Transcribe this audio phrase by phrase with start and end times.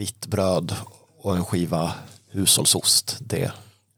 [0.00, 0.76] vitt bröd
[1.18, 1.92] och en skiva
[2.30, 3.16] hushållsost.
[3.20, 3.52] Det,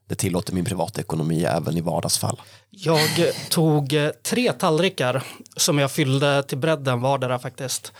[0.08, 2.40] det tillåter min privatekonomi även i vardagsfall.
[2.70, 5.22] Jag tog eh, tre tallrikar
[5.56, 7.92] som jag fyllde till bredden vardera faktiskt.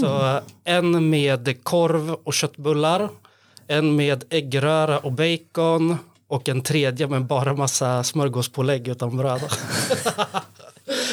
[0.00, 3.08] Så eh, en med korv och köttbullar,
[3.66, 5.96] en med äggröra och bacon
[6.28, 9.40] och en tredje med bara massa smörgåspålägg utan bröd.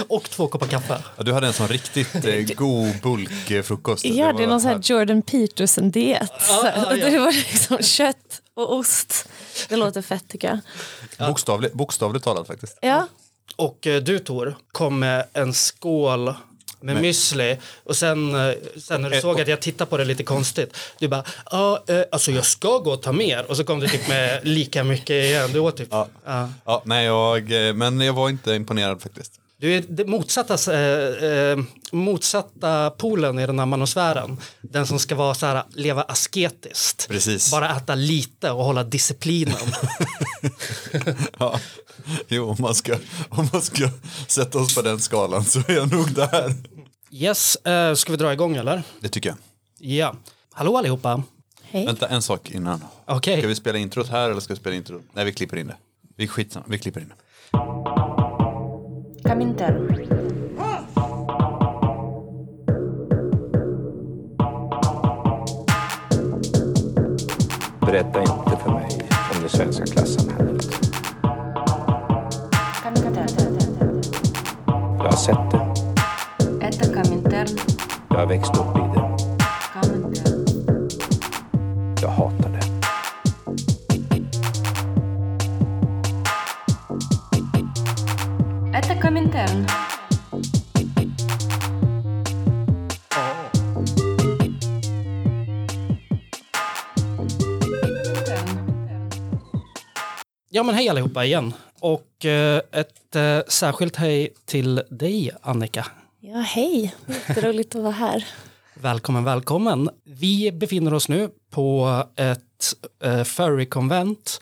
[0.07, 1.04] och två koppar kaffe.
[1.18, 4.05] Ja, du hade en sån riktigt eh, god bulkfrukost.
[4.05, 6.31] Ja, det är någon sån här Jordan Peterson-diet.
[6.50, 7.09] Ja, ja, ja.
[7.09, 9.30] Det var liksom kött och ost.
[9.70, 10.48] Det låter fett tycker
[11.18, 11.27] jag.
[11.27, 12.77] Bokstavligt, bokstavligt talat faktiskt.
[12.81, 13.07] Ja,
[13.55, 16.34] Och eh, du Tor kom med en skål
[16.82, 20.05] med müsli och sen, eh, sen när du Eh, såg att jag tittade på det
[20.05, 23.63] lite konstigt du bara, ja eh, alltså jag ska gå och ta mer och så
[23.63, 26.07] kom du typ med lika mycket igen, du åt typ Ja.
[26.26, 26.49] ja.
[26.66, 29.34] Ja, nej, jag, eh, men jag var inte imponerad faktiskt.
[29.59, 31.57] Du är det motsatta, eh, eh,
[31.91, 34.38] motsatta polen i den här manosfären.
[34.61, 37.07] Den som ska vara så här, leva asketiskt.
[37.09, 37.52] Precis.
[37.52, 39.55] Bara äta lite och hålla disciplinen.
[41.40, 41.59] Ja.
[42.27, 42.95] Jo, om man, ska,
[43.29, 43.90] om man ska
[44.27, 46.54] sätta oss på den skalan så är jag nog där.
[47.12, 48.84] yes, eh, ska vi dra igång eller?
[48.99, 49.37] Det tycker jag.
[49.79, 50.15] Ja.
[50.54, 51.23] Hallå allihopa.
[51.63, 51.85] hej.
[51.85, 52.84] Vänta, en sak innan.
[53.05, 53.37] Okej.
[53.39, 55.01] Ska vi spela introt här eller ska vi spela introt?
[55.13, 55.76] Nej, vi klipper in det.
[56.15, 57.15] Vi skitsamma, vi klipper in det.
[59.27, 59.87] Comintern.
[67.79, 68.89] Berätta inte för mig
[69.35, 70.66] om det svenska klassamhället.
[74.97, 75.67] Jag har sett det.
[78.09, 78.87] Jag har växt upp i
[100.58, 101.53] Ja men hej allihopa igen.
[101.80, 105.85] Och eh, ett eh, särskilt hej till dig Annika.
[106.19, 106.95] Ja, hej.
[107.28, 108.25] Jätteroligt att vara här.
[108.73, 109.90] Välkommen, välkommen.
[110.03, 112.40] Vi befinner oss nu på ett
[113.03, 114.41] eh, furry-konvent.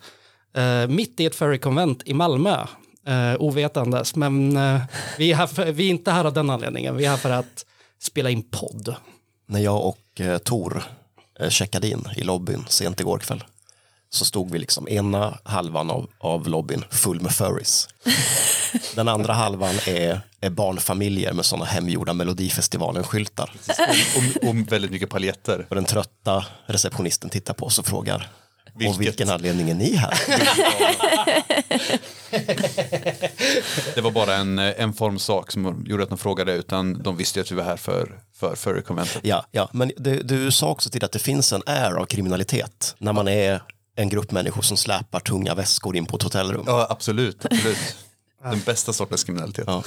[0.53, 2.65] Eh, mitt i ett furry-konvent i Malmö.
[3.07, 4.15] Eh, ovetandes.
[4.15, 4.81] Men eh,
[5.17, 6.97] vi, är här för, vi är inte här av den anledningen.
[6.97, 7.65] Vi är här för att
[7.99, 8.95] spela in podd.
[9.45, 10.83] När jag och eh, Tor
[11.39, 13.43] eh, checkade in i lobbyn sent igår kväll
[14.15, 17.87] så stod vi liksom ena halvan av, av lobbyn full med furries.
[18.95, 23.51] Den andra halvan är, är barnfamiljer med sådana hemgjorda Melodifestivalen-skyltar.
[24.15, 25.65] Och, och väldigt mycket paljetter.
[25.69, 28.29] Och den trötta receptionisten tittar på oss och frågar
[28.77, 28.95] Vilket?
[28.95, 30.13] Och vilken anledning är ni här?
[33.95, 37.51] Det var bara en, en formsak som gjorde att de frågade utan de visste att
[37.51, 39.21] vi var här för, för furry-konventet.
[39.23, 42.95] Ja, ja, men du, du sa också till att det finns en air av kriminalitet
[42.97, 43.61] när man är
[43.95, 46.63] en grupp människor som släpar tunga väskor in på ett hotellrum.
[46.67, 47.45] Ja, absolut.
[47.45, 47.77] absolut.
[48.43, 49.65] Den bästa sortens kriminalitet.
[49.67, 49.83] Ja.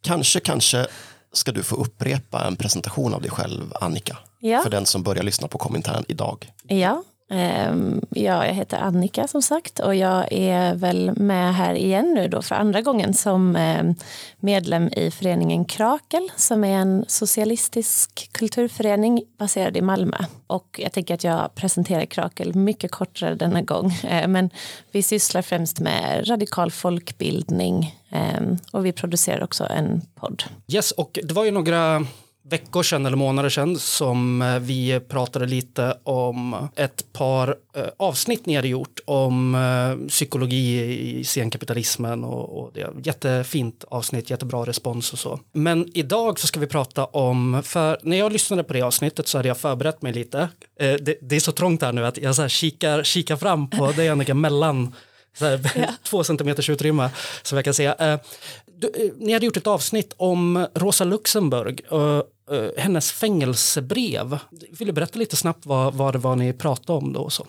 [0.00, 0.86] Kanske, kanske
[1.32, 4.18] ska du få upprepa en presentation av dig själv, Annika.
[4.40, 4.62] Ja.
[4.62, 6.52] För den som börjar lyssna på kommentaren idag.
[6.62, 12.14] Ja, Ehm, ja, jag heter Annika som sagt och jag är väl med här igen
[12.14, 13.94] nu då för andra gången som ehm,
[14.40, 20.16] medlem i föreningen Krakel som är en socialistisk kulturförening baserad i Malmö.
[20.46, 23.92] Och jag tänker att jag presenterar Krakel mycket kortare denna gång.
[24.06, 24.50] Eh, men
[24.92, 30.44] vi sysslar främst med radikal folkbildning ehm, och vi producerar också en podd.
[30.68, 32.06] Yes, och det var ju några
[32.48, 38.46] veckor sedan eller månader sedan som eh, vi pratade lite om ett par eh, avsnitt
[38.46, 40.82] ni hade gjort om eh, psykologi
[41.18, 42.88] i senkapitalismen och, och det.
[43.02, 45.40] Jättefint avsnitt, jättebra respons och så.
[45.52, 49.38] Men idag så ska vi prata om, för när jag lyssnade på det avsnittet så
[49.38, 50.48] hade jag förberett mig lite.
[50.78, 53.92] Det, det är så trångt här nu att jag så här kikar, kikar fram på
[53.96, 54.94] det Annika mellan
[55.40, 55.60] här,
[56.02, 57.10] två centimeters utrymme
[57.42, 58.18] som jag kan säga.
[58.66, 64.38] Du, ni hade gjort ett avsnitt om Rosa Luxemburg och Eh, hennes fängelsebrev.
[64.78, 67.20] Vill du berätta lite snabbt vad, vad det var ni pratade om då?
[67.20, 67.46] och Så?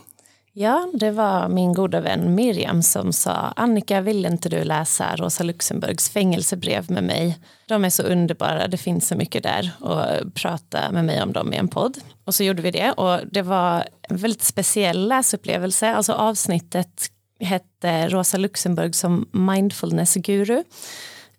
[0.53, 5.44] Ja, det var min goda vän Miriam som sa Annika, vill inte du läsa Rosa
[5.44, 7.39] Luxemburgs fängelsebrev med mig?
[7.67, 11.53] De är så underbara, det finns så mycket där och prata med mig om dem
[11.53, 11.97] i en podd.
[12.25, 15.95] Och så gjorde vi det och det var en väldigt speciell läsupplevelse.
[15.95, 20.63] Alltså avsnittet hette Rosa Luxemburg som mindfulness-guru.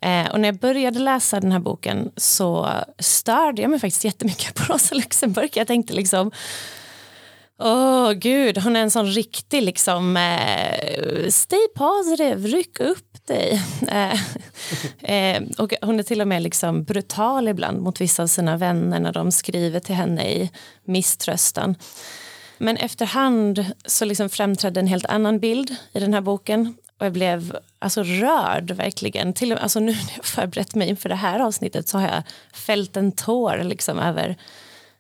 [0.00, 2.69] Eh, och när jag började läsa den här boken så
[2.99, 5.50] störde jag mig faktiskt jättemycket på Rosa Luxemburg.
[5.55, 6.31] Jag tänkte liksom
[7.61, 13.62] Åh oh, gud, hon är en sån riktig liksom eh, stay positive, ryck upp dig.
[13.89, 18.56] Eh, eh, och hon är till och med liksom brutal ibland mot vissa av sina
[18.56, 20.50] vänner när de skriver till henne i
[20.85, 21.75] misströstan.
[22.59, 26.75] Men efterhand så liksom framträdde en helt annan bild i den här boken.
[26.99, 29.33] Och jag blev alltså rörd verkligen.
[29.33, 32.23] Till, alltså nu när jag förberett mig inför det här avsnittet så har jag
[32.53, 34.37] fällt en tår liksom över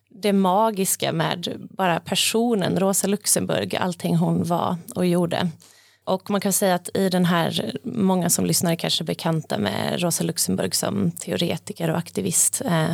[0.08, 5.50] det magiska med bara personen Rosa Luxemburg, allting hon var och gjorde.
[6.04, 10.02] Och man kan säga att i den här, många som lyssnar är kanske bekanta med
[10.02, 12.62] Rosa Luxemburg som teoretiker och aktivist.
[12.64, 12.92] Eh,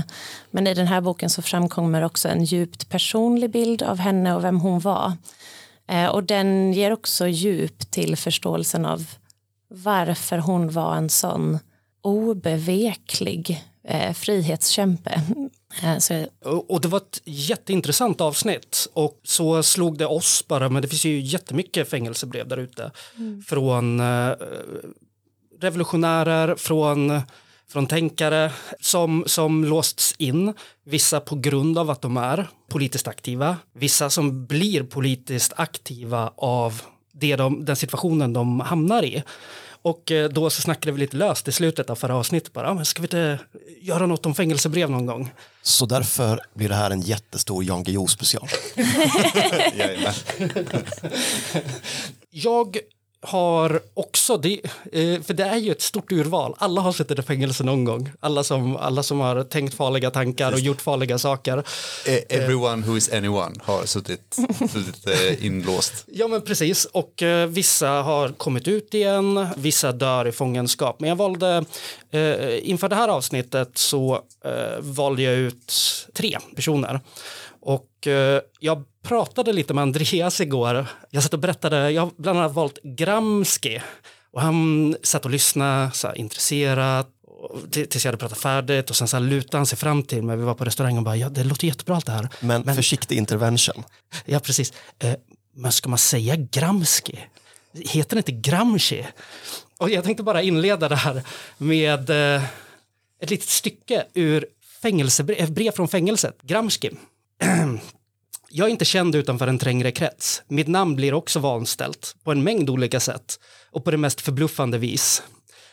[0.51, 4.45] men i den här boken så framkommer också en djupt personlig bild av henne och
[4.45, 5.12] vem hon var.
[5.88, 9.06] Eh, Och den ger också djup till förståelsen av
[9.69, 11.58] varför hon var en sån
[12.02, 15.22] obeveklig eh, frihetskämpe.
[15.82, 16.26] Eh, Så
[16.69, 21.04] Och det var ett jätteintressant avsnitt och så slog det oss bara, men det finns
[21.04, 22.90] ju jättemycket fängelsebrev där ute.
[23.46, 24.32] Från eh,
[25.60, 27.20] revolutionärer, från,
[27.75, 30.55] från tänkare som, som låsts in.
[30.85, 33.56] Vissa på grund av att de är politiskt aktiva.
[33.73, 36.82] Vissa som blir politiskt aktiva av
[37.12, 39.23] det de, den situationen de hamnar i.
[39.82, 42.75] Och eh, då så snackade vi lite löst i slutet av förra avsnittet bara, "Ja,
[42.75, 43.38] men ska vi inte
[43.81, 45.32] göra något om fängelsebrev någon gång?
[45.62, 48.49] Så därför blir det här en jättestor Jan Guillou special.
[52.31, 52.79] Jag
[53.25, 54.61] har också, det,
[54.93, 58.11] eh, för det är ju ett stort urval, alla har suttit i fängelse någon gång.
[58.21, 61.59] Alla som, alla som har tänkt farliga tankar och gjort farliga saker.
[62.06, 64.37] Eh, Everyone who is anyone har suttit,
[64.73, 65.93] suttit eh, inlåst.
[66.17, 71.00] Ja men precis, och vissa har kommit ut igen, vissa dör i fångenskap.
[71.00, 71.65] Men jag valde,
[72.62, 74.23] inför det här avsnittet så
[74.81, 75.73] valde jag ut
[76.15, 77.00] tre personer.
[77.61, 77.88] Och
[78.61, 80.87] jag pratade lite med Andreas igår.
[81.11, 83.81] Jag satt och berättade, jag har bland annat valt Gramsci.
[84.33, 87.09] Och han satt och lyssnade, så här, intresserat.
[87.71, 90.37] Tills jag hade pratat färdigt och sen så här lutade han sig fram till mig.
[90.37, 92.29] Vi var på restaurang och bara, ja det låter jättebra allt det här.
[92.41, 93.85] Men, försiktig intervention.
[94.25, 94.73] Ja, precis.
[94.99, 95.15] Eh,
[95.55, 97.19] men ska man säga Gramsci?
[97.75, 99.06] Heter det inte Gramsci?
[99.79, 101.23] Och jag tänkte bara inleda det här
[101.59, 102.45] med eh,
[103.21, 104.47] ett litet stycke ur
[104.83, 106.43] fängelsebrev, brev från fängelset.
[106.43, 106.91] Gramsci.
[108.56, 110.43] Jag är inte känd utanför en trängre krets.
[110.49, 113.41] Mitt namn blir också vanställt på en mängd olika sätt
[113.71, 115.23] och på det mest förbluffande vis.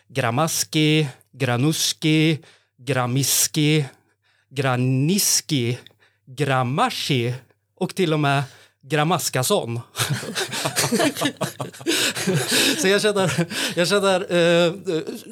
[0.10, 2.40] Gramaski, Granuski,
[2.78, 3.86] Gramiski,
[4.50, 5.78] Graniski,
[6.38, 7.34] Gramashi
[7.80, 8.44] och till och med
[8.84, 9.80] Gramaskasson.
[12.82, 14.74] så jag känner, jag känner eh,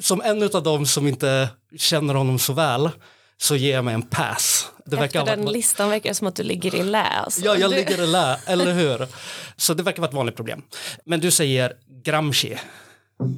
[0.00, 2.90] som en av dem som inte känner honom så väl
[3.40, 4.68] så ger jag mig en pass.
[4.86, 7.02] Det Efter varit- den listan verkar det som att du ligger i lä.
[7.02, 7.40] Alltså.
[7.40, 9.06] Ja, jag du, ligger i lä, eller hur?
[9.56, 10.62] Så det verkar vara ett vanligt problem.
[11.04, 11.72] Men du säger
[12.04, 12.56] Gramsci.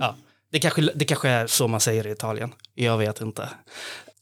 [0.00, 0.16] Ja,
[0.52, 2.52] det kanske, det kanske är så man säger i Italien.
[2.74, 3.48] Jag vet inte.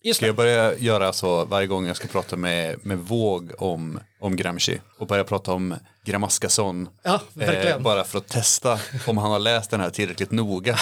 [0.03, 4.01] Just Ska jag börja göra så varje gång jag ska prata med, med Våg om,
[4.21, 5.75] om Gramsci och börja prata om
[6.05, 7.83] Gramaskasson Ja, verkligen.
[7.83, 10.77] bara för att testa om han har läst den här tillräckligt noga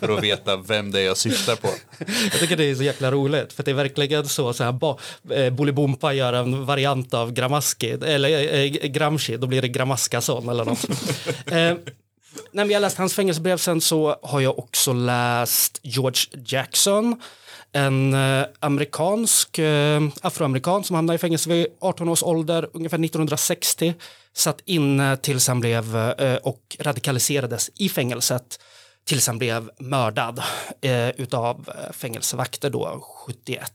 [0.00, 1.68] för att veta vem det är jag syftar på.
[2.32, 3.52] Jag tycker det är så jäkla roligt.
[3.52, 4.96] För det är verkligen så, så här,
[5.34, 10.64] eh, Bolibompa gör en variant av Gramaski, eller eh, Gramsci, då blir det Gramaskasson eller
[10.64, 10.88] något.
[11.46, 11.74] eh,
[12.52, 17.22] när jag läst hans fängelsebrev sen så har jag också läst George Jackson,
[17.72, 23.94] en eh, amerikansk, eh, afroamerikan som hamnade i fängelse vid 18 års ålder, ungefär 1960.
[24.32, 28.58] Satt inne tills han blev eh, och radikaliserades i fängelset
[29.04, 30.42] tills han blev mördad
[30.80, 33.72] eh, utav eh, fängelsevakter då 71.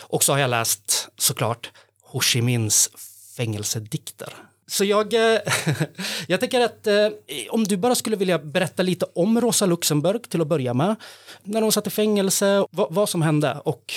[0.00, 1.70] Och så har jag läst såklart
[2.02, 2.90] Ho Chi Minhs
[3.36, 4.34] fängelsedikter.
[4.68, 5.40] Så jag, eh,
[6.26, 7.08] jag tänker att eh,
[7.50, 10.96] om du bara skulle vilja berätta lite om Rosa Luxemburg till att börja med.
[11.42, 13.94] När hon satt i fängelse, vad, vad som hände och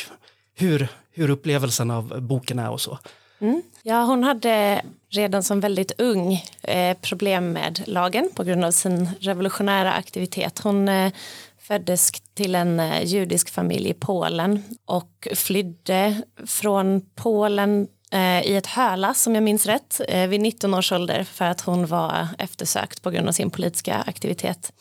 [0.56, 3.00] hur, hur upplevelsen av boken är och så.
[3.42, 3.62] Mm.
[3.84, 9.10] Ja, hon hade redan som väldigt ung eh, problem med lagen på grund av sin
[9.20, 10.60] revolutionära aktivitet.
[10.60, 11.13] Hon eh,
[11.60, 18.68] föddes till en eh, judisk familj i Polen och flydde från Polen Eh, i ett
[18.68, 23.01] hölass, som jag minns rätt, eh, vid 19 års ålder för att hon var eftersökt
[23.01, 24.72] på grund av sin politiska aktivitet.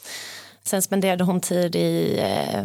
[0.64, 2.64] Sen spenderade hon tid i eh,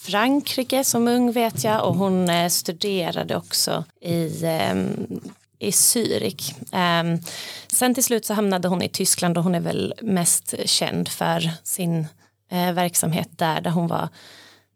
[0.00, 5.06] Frankrike som ung vet jag och hon studerade också i, ehm,
[5.58, 6.54] i Zürich.
[6.72, 7.18] Ehm,
[7.68, 11.50] sen till slut så hamnade hon i Tyskland och hon är väl mest känd för
[11.62, 12.06] sin
[12.50, 14.08] verksamhet där, där hon var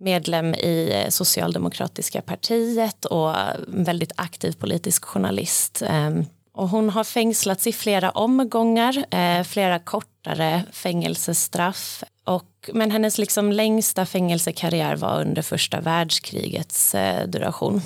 [0.01, 3.35] medlem i eh, socialdemokratiska partiet och
[3.67, 5.83] väldigt aktiv politisk journalist.
[5.83, 6.11] Eh,
[6.53, 12.05] och hon har fängslats i flera omgångar, eh, flera kortare fängelsestraff.
[12.25, 17.83] Och, men hennes liksom längsta fängelsekarriär var under första världskrigets eh, duration.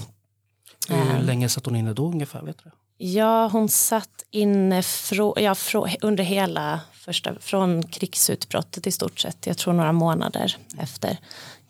[0.89, 2.43] Hur länge satt hon inne då ungefär?
[2.43, 2.71] Vet du?
[2.99, 9.47] Ja, hon satt inne frå, ja, frå, under hela första, från krigsutbrottet i stort sett.
[9.47, 11.19] Jag tror några månader efter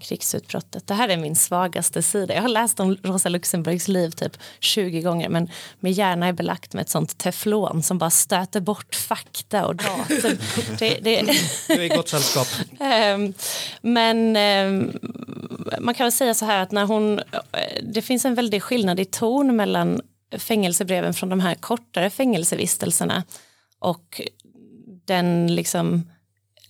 [0.05, 0.87] krigsutbrottet.
[0.87, 2.35] Det här är min svagaste sida.
[2.35, 6.73] Jag har läst om Rosa Luxemburgs liv typ 20 gånger men min hjärna är belagt
[6.73, 10.29] med ett sånt teflon som bara stöter bort fakta och data.
[10.79, 11.23] det, det,
[11.67, 12.47] Du är i gott sällskap.
[12.81, 13.35] Ehm,
[13.81, 14.99] Men ehm,
[15.81, 17.21] man kan väl säga så här att när hon,
[17.83, 20.01] det finns en väldig skillnad i ton mellan
[20.39, 23.25] fängelsebreven från de här kortare fängelsevistelserna
[23.79, 24.21] och
[25.05, 26.03] den liksom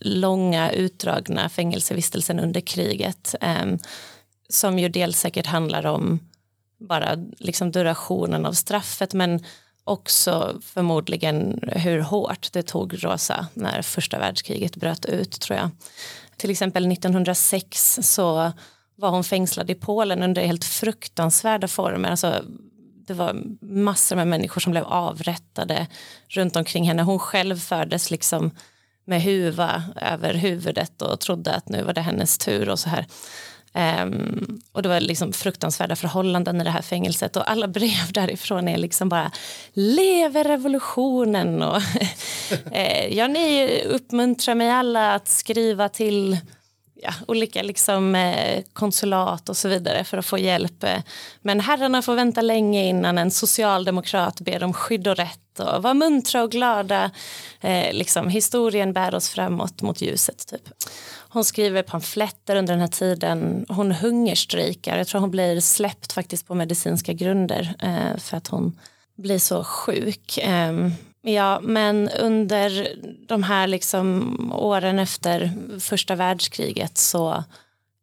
[0.01, 3.67] långa utdragna fängelsevistelsen under kriget eh,
[4.49, 6.21] som ju dels säkert handlar om
[6.79, 9.45] bara liksom durationen av straffet men
[9.85, 15.71] också förmodligen hur hårt det tog Rosa när första världskriget bröt ut tror jag.
[16.37, 18.53] Till exempel 1906 så
[18.97, 22.11] var hon fängslad i Polen under helt fruktansvärda former.
[22.11, 22.45] Alltså,
[23.07, 25.87] det var massor med människor som blev avrättade
[26.29, 27.03] runt omkring henne.
[27.03, 28.51] Hon själv fördes liksom
[29.05, 33.07] med huva över huvudet och trodde att nu var det hennes tur och så här.
[34.03, 38.69] Um, och det var liksom fruktansvärda förhållanden i det här fängelset och alla brev därifrån
[38.69, 39.31] är liksom bara
[39.73, 41.81] lever revolutionen och
[42.73, 46.39] eh, ja, ni uppmuntrar mig alla att skriva till
[47.05, 50.85] ja, olika liksom, eh, konsulat och så vidare för att få hjälp.
[50.85, 50.99] Eh,
[51.43, 55.95] men herrarna får vänta länge innan en socialdemokrat ber om skydd och rätt och var
[55.95, 57.11] muntra och glada.
[57.61, 60.47] Eh, liksom, historien bär oss framåt mot ljuset.
[60.47, 60.69] Typ.
[61.29, 63.67] Hon skriver pamfletter under den här tiden.
[63.69, 64.99] Hon hungerstrejkar.
[64.99, 68.79] Jag tror hon blir släppt faktiskt på medicinska grunder eh, för att hon
[69.17, 70.39] blir så sjuk.
[70.39, 70.73] Eh,
[71.27, 77.45] Ja, men under de här liksom åren efter första världskriget så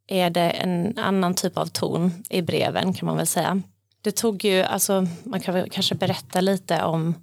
[0.08, 3.62] är det en annan typ av ton i breven kan man väl säga.
[4.02, 7.16] Det tog ju, alltså man kan väl kanske berätta lite om,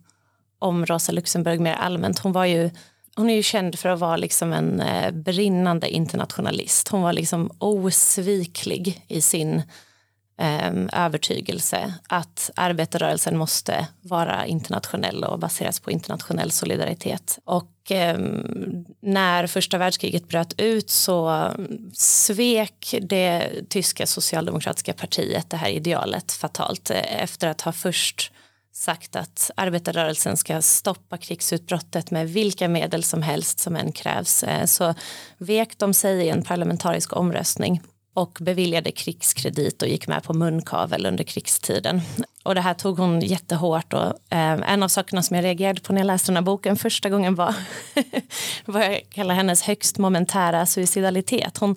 [0.58, 2.18] om Rosa Luxemburg mer allmänt.
[2.18, 2.70] Hon var ju
[3.16, 6.88] hon är ju känd för att vara liksom en eh, brinnande internationalist.
[6.88, 9.62] Hon var liksom osviklig i sin eh,
[10.40, 17.38] Ehm, övertygelse att arbetarrörelsen måste vara internationell och baseras på internationell solidaritet.
[17.44, 21.50] Och ehm, när första världskriget bröt ut så
[21.92, 28.32] svek det tyska socialdemokratiska partiet det här idealet fatalt eh, efter att ha först
[28.72, 34.64] sagt att arbetarrörelsen ska stoppa krigsutbrottet med vilka medel som helst som än krävs eh,
[34.64, 34.94] så
[35.38, 37.82] vek de sig i en parlamentarisk omröstning
[38.18, 42.00] och beviljade krigskredit och gick med på munkavel under krigstiden.
[42.48, 45.92] Och det här tog hon jättehårt och eh, en av sakerna som jag reagerade på
[45.92, 47.54] när jag läste den här boken första gången var
[48.64, 51.58] vad jag kallar hennes högst momentära suicidalitet.
[51.58, 51.76] Hon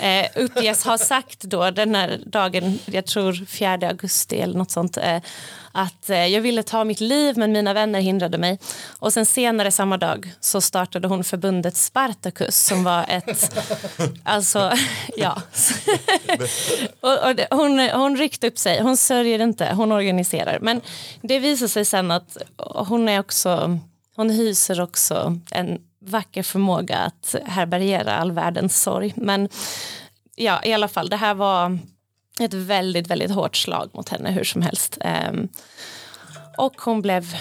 [0.00, 4.96] eh, uppges ha sagt då den här dagen, jag tror 4 augusti eller något sånt,
[4.96, 5.18] eh,
[5.72, 8.58] att eh, jag ville ta mitt liv men mina vänner hindrade mig.
[8.98, 13.60] Och sen senare samma dag så startade hon förbundet Spartacus som var ett,
[14.24, 14.72] alltså
[15.16, 15.42] ja.
[17.00, 20.58] och, och det, hon, hon ryckte upp sig, hon sörjer inte, hon organiserar.
[20.60, 20.80] Men
[21.22, 22.36] det visar sig sen att
[22.88, 23.78] hon är också,
[24.16, 29.12] hon hyser också en vacker förmåga att härbärgera all världens sorg.
[29.16, 29.48] Men
[30.36, 31.78] ja, i alla fall, det här var
[32.40, 34.98] ett väldigt, väldigt hårt slag mot henne hur som helst.
[35.00, 35.48] Ehm,
[36.58, 37.36] och hon blev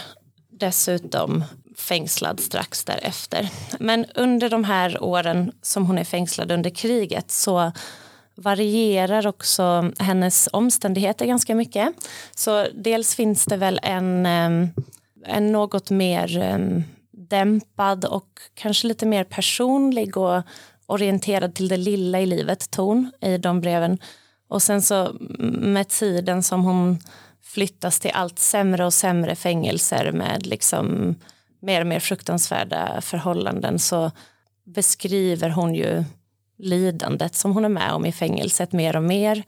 [0.50, 1.44] dessutom
[1.78, 3.50] fängslad strax därefter.
[3.80, 7.72] Men under de här åren som hon är fängslad under kriget så
[8.42, 11.90] varierar också hennes omständigheter ganska mycket.
[12.36, 14.26] Så dels finns det väl en,
[15.26, 16.28] en något mer
[17.12, 20.44] dämpad och kanske lite mer personlig och
[20.86, 23.98] orienterad till det lilla i livet ton i de breven.
[24.48, 25.16] Och sen så
[25.62, 27.00] med tiden som hon
[27.44, 31.16] flyttas till allt sämre och sämre fängelser med liksom
[31.62, 34.12] mer och mer fruktansvärda förhållanden så
[34.66, 36.04] beskriver hon ju
[36.62, 39.44] lidandet som hon är med om i fängelset mer och mer.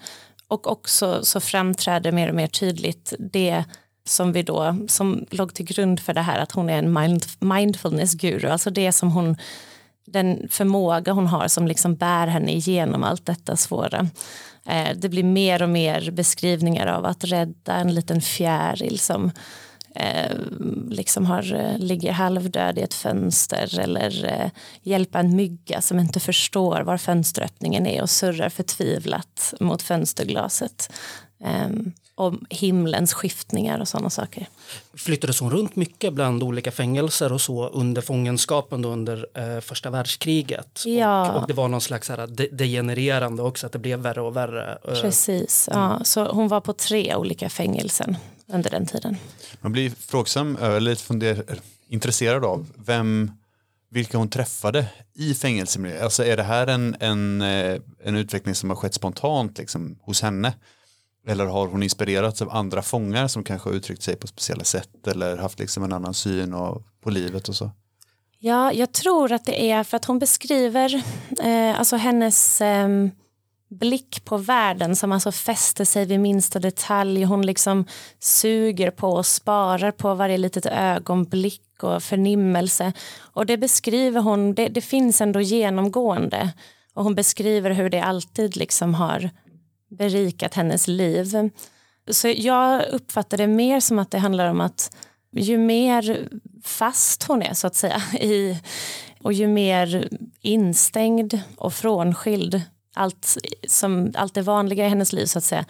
[0.48, 3.64] Och också så framträder mer och mer tydligt det
[4.06, 7.26] som vi då, som låg till grund för det här att hon är en mind,
[7.40, 9.38] mindfulness guru, alltså det som hon
[10.06, 14.08] den förmåga hon har som liksom bär henne igenom allt detta svåra.
[14.66, 19.32] Eh, det blir mer och mer beskrivningar av att rädda en liten fjäril som
[19.96, 20.38] eh,
[20.90, 24.50] liksom har, eh, ligger halvdöd i ett fönster eller eh,
[24.82, 30.94] hjälpa en mygga som inte förstår var fönsteröppningen är och surrar förtvivlat mot fönsterglaset.
[31.44, 31.70] Eh,
[32.16, 34.48] om himlens skiftningar och sådana saker.
[34.94, 39.90] Flyttades hon runt mycket bland olika fängelser och så under fångenskapen då under eh, första
[39.90, 40.84] världskriget?
[40.86, 41.32] Ja.
[41.32, 44.36] Och, och det var någon slags här de degenererande också, att det blev värre och
[44.36, 44.78] värre.
[44.88, 46.00] eh, Precis, ja.
[46.04, 48.18] så hon var på tre olika fängelsen
[48.54, 49.18] under den tiden.
[49.62, 51.44] Man blir frågsam, eller lite funder,
[51.88, 53.32] intresserad av vem,
[53.90, 56.04] vilka hon träffade i fängelsemiljö.
[56.04, 60.22] Alltså är det här en, en, eh, en utveckling som har skett spontant liksom, hos
[60.22, 60.54] henne?
[61.28, 65.08] Eller har hon inspirerats av andra fångar som kanske har uttryckt sig på speciella sätt
[65.08, 67.72] eller haft liksom en annan syn och, på livet och så?
[68.40, 71.04] Ja, jag tror att det är för att hon beskriver
[71.44, 72.88] eh, alltså hennes eh,
[73.80, 77.24] blick på världen som alltså fäster sig vid minsta detalj.
[77.24, 77.86] Hon liksom
[78.20, 82.94] suger på och sparar på varje litet ögonblick och förnimmelse.
[83.20, 86.54] Och det beskriver hon, det, det finns ändå genomgående.
[86.94, 89.30] Och hon beskriver hur det alltid liksom har
[89.90, 91.50] berikat hennes liv.
[92.12, 94.96] Så jag uppfattar det mer som att det handlar om att
[95.32, 96.30] ju mer
[96.64, 98.60] fast hon är så att säga i,
[99.22, 100.10] och ju mer
[100.42, 102.62] instängd och frånskild
[102.94, 105.66] allt, som, allt det vanliga i hennes liv så att säga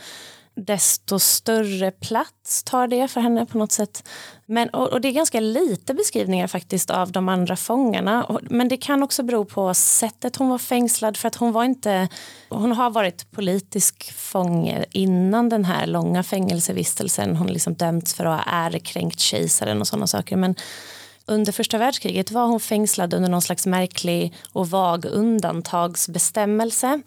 [0.56, 4.10] desto större plats tar det för henne på något sätt.
[4.46, 8.24] Men, och, och det är ganska lite beskrivningar faktiskt av de andra fångarna.
[8.24, 11.64] Och, men det kan också bero på sättet hon var fängslad för att hon var
[11.64, 12.08] inte...
[12.50, 17.36] Hon har varit politisk fånge innan den här långa fängelsevistelsen.
[17.36, 20.36] Hon liksom dömts för att ha ärekränkt kejsaren och sådana saker.
[20.36, 20.56] Men
[21.26, 27.02] under första världskriget var hon fängslad under någon slags märklig och vag undantagsbestämmelse.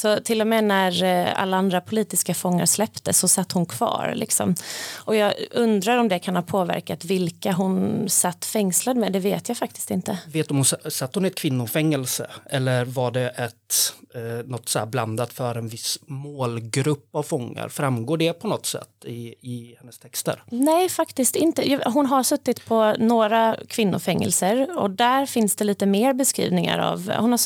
[0.00, 4.12] Så till och med när eh, alla andra politiska fångar släpptes så satt hon kvar.
[4.16, 4.54] Liksom.
[4.96, 9.12] Och jag undrar om det kan ha påverkat vilka hon satt fängslad med.
[9.12, 10.18] Det vet jag faktiskt inte.
[10.26, 14.68] Vet om hon sa- satt hon i ett kvinnofängelse eller var det ett, eh, något
[14.68, 17.68] så här blandat för en viss målgrupp av fångar?
[17.68, 20.42] Framgår det på något sätt i, i hennes texter?
[20.50, 21.80] Nej, faktiskt inte.
[21.86, 27.12] Hon har suttit på några kvinnofängelser och där finns det lite mer beskrivningar av...
[27.18, 27.40] Hon har,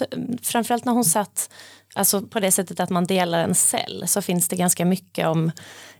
[0.45, 1.51] framförallt när hon satt
[1.95, 5.53] alltså på det sättet att man delar en cell så finns det ganska mycket om...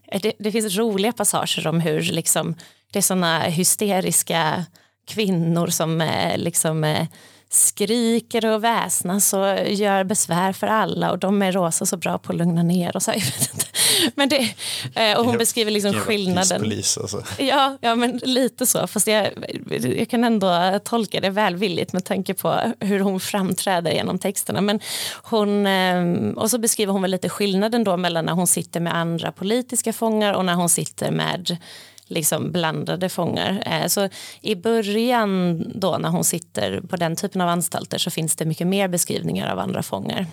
[0.09, 2.55] Eh, det, det finns roliga passager om hur liksom,
[2.93, 4.65] det är sådana hysteriska
[5.07, 7.07] kvinnor som eh, liksom eh,
[7.55, 12.33] skriker och väsnas och gör besvär för alla och de är rosa så bra på
[12.33, 13.11] att lugna ner och så.
[13.15, 13.67] Jag vet inte.
[14.15, 14.55] Men det,
[14.95, 16.63] eh, och hon beskriver liksom skillnaden.
[16.63, 17.23] Polis, alltså.
[17.39, 18.87] Ja, ja, men lite så.
[18.87, 19.31] Fast jag,
[19.97, 24.61] jag kan ändå tolka det välvilligt med tanke på hur hon framträder genom texterna.
[24.61, 24.81] Men
[25.23, 28.97] hon, eh, och så beskriver hon väl lite skillnaden då mellan när hon sitter med
[28.97, 31.57] andra politiska fångar och när hon sitter med
[32.15, 33.63] liksom blandade fångar.
[33.67, 34.09] Eh, så
[34.41, 38.67] i början då när hon sitter på den typen av anstalter så finns det mycket
[38.67, 40.27] mer beskrivningar av andra fångar.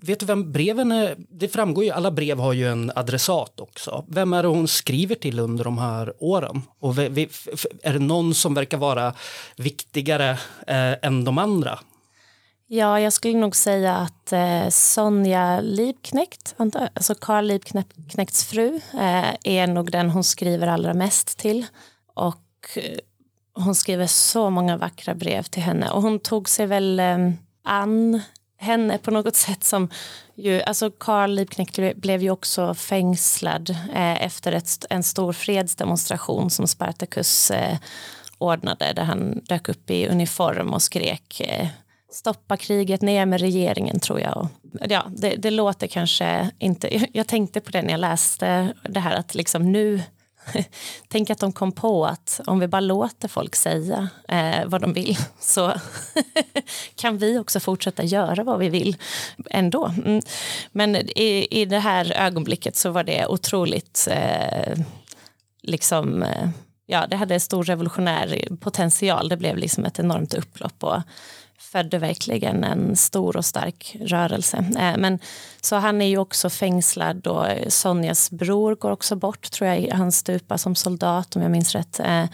[0.00, 1.14] Vet du vem breven är?
[1.18, 4.04] Det framgår ju, alla brev har ju en adressat också.
[4.08, 6.62] Vem är det hon skriver till under de här åren?
[6.80, 9.14] Och är det någon som verkar vara
[9.56, 10.30] viktigare
[10.66, 11.78] eh, än de andra?
[12.68, 16.54] Ja, jag skulle nog säga att eh, Sonja Liebknecht,
[16.94, 21.66] alltså Carl Liebknechts fru, eh, är nog den hon skriver allra mest till.
[22.14, 22.98] Och eh,
[23.54, 25.90] hon skriver så många vackra brev till henne.
[25.90, 27.30] Och hon tog sig väl eh,
[27.64, 28.20] an
[28.58, 29.88] henne på något sätt som
[30.34, 36.68] ju, alltså Carl Liebknecht blev ju också fängslad eh, efter ett, en stor fredsdemonstration som
[36.68, 37.78] Spartacus eh,
[38.38, 41.68] ordnade där han dök upp i uniform och skrek eh,
[42.12, 44.48] stoppa kriget, ner med regeringen tror jag.
[44.88, 49.16] Ja, det, det låter kanske inte, jag tänkte på det när jag läste det här
[49.16, 50.02] att liksom nu
[51.08, 54.92] Tänk att de kom på att om vi bara låter folk säga eh, vad de
[54.92, 55.72] vill så
[56.96, 58.96] kan vi också fortsätta göra vad vi vill
[59.50, 59.92] ändå.
[60.04, 60.22] Mm.
[60.72, 64.78] Men i, i det här ögonblicket så var det otroligt eh,
[65.62, 66.48] liksom eh,
[66.86, 69.28] ja, det hade stor revolutionär potential.
[69.28, 71.02] Det blev liksom ett enormt upplopp och
[71.76, 74.56] födde verkligen en stor och stark rörelse.
[74.56, 75.18] Eh, men,
[75.60, 79.92] så han är ju också fängslad och eh, Sonjas bror går också bort, tror jag.
[79.92, 82.00] Han stupar som soldat om jag minns rätt.
[82.00, 82.24] Eh,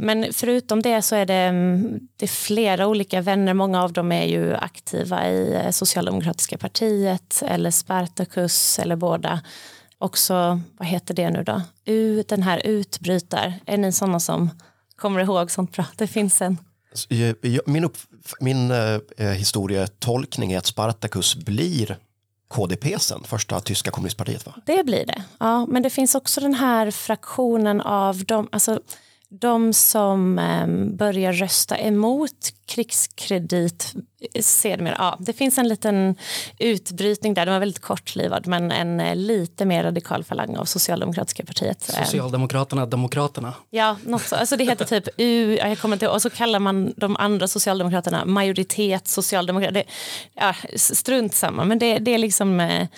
[0.00, 3.54] men förutom det så är det, mm, det är flera olika vänner.
[3.54, 9.40] Många av dem är ju aktiva i Socialdemokratiska partiet eller Spartacus eller båda.
[9.98, 11.62] Också, vad heter det nu då?
[11.84, 13.52] U, den här utbrytar.
[13.66, 14.50] Är ni sådana som
[14.96, 15.84] kommer ihåg sånt bra?
[15.96, 16.58] Det finns en.
[17.10, 17.96] Eh, min, upp,
[18.40, 21.98] min eh, historietolkning är att Spartacus blir
[22.48, 24.46] KDP sen, första tyska kommunistpartiet.
[24.46, 24.54] Va?
[24.66, 25.22] Det blir det.
[25.38, 28.80] Ja, men det finns också den här fraktionen av de, alltså
[29.28, 33.94] de som eh, börjar rösta emot krigskredit
[34.40, 36.14] ser mer, ja, det finns en liten
[36.58, 41.44] utbrytning där, den var väldigt kortlivad men en eh, lite mer radikal falang av Socialdemokratiska
[41.44, 41.92] partiet.
[41.94, 43.54] Eh, Socialdemokraterna, Demokraterna.
[43.70, 44.36] Ja, något så.
[44.36, 47.48] Alltså det heter typ U, jag kommer inte ihåg, och så kallar man de andra
[47.48, 49.74] Socialdemokraterna majoritet socialdemokrat.
[49.74, 49.84] Det,
[50.34, 52.88] ja, strunt samma, men det, det är liksom eh,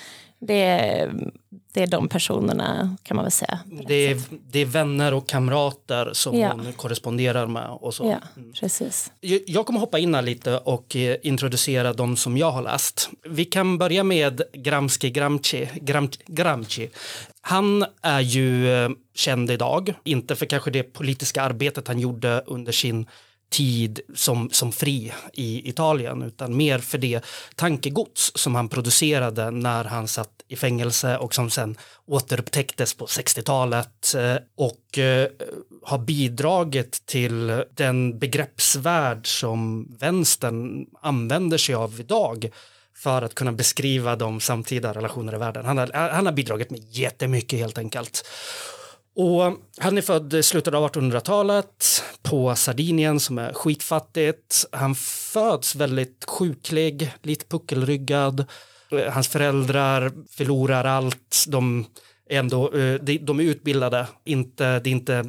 [0.41, 1.31] det är,
[1.73, 3.59] det är de personerna kan man väl säga.
[3.87, 4.21] Det är,
[4.51, 6.53] det är vänner och kamrater som Ja.
[6.53, 7.69] hon korresponderar med.
[7.71, 8.05] Och så.
[8.35, 9.13] Ja, precis.
[9.47, 13.11] Jag kommer hoppa in här lite och eh, introducera de som jag har läst.
[13.25, 15.69] Vi kan börja med Gramsci Gramsci.
[15.75, 16.91] Gram, Gramsci.
[17.41, 22.73] Han är ju eh, känd idag, inte för kanske det politiska arbetet han gjorde under
[22.73, 23.07] sin
[23.51, 29.85] tid som, som fri i Italien utan mer för det tankegods som han producerade när
[29.85, 35.29] han satt i fängelse och som sen återupptäcktes på 60-talet eh, och eh,
[35.83, 42.51] har bidragit till den begreppsvärld som vänstern använder sig av idag
[42.97, 45.65] för att kunna beskriva de samtida relationer i världen.
[45.65, 48.25] Han har, han har bidragit med jättemycket helt enkelt.
[49.19, 54.67] Och han är född i slutet av 1800-talet på Sardinien som är skitfattigt.
[54.73, 54.95] Han
[55.33, 58.45] föds väldigt sjuklig, lite puckelryggad.
[58.93, 61.45] Eh, hans föräldrar förlorar allt.
[61.49, 61.87] De
[62.31, 65.25] är ändå eh, de är utbildade, inte, det är inte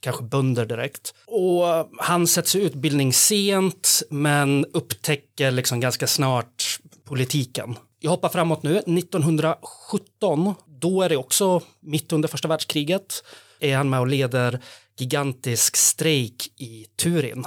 [0.00, 1.14] kanske bönder direkt.
[1.26, 1.64] Och
[1.98, 7.76] han sätts i utbildning sent men upptäcker liksom ganska snart politiken.
[8.00, 8.78] Jag hoppar framåt nu.
[8.78, 10.54] 1917,
[10.84, 13.24] då är det också mitt under första världskriget,
[13.60, 14.60] är han med och leder
[14.98, 17.46] gigantisk strejk i Turin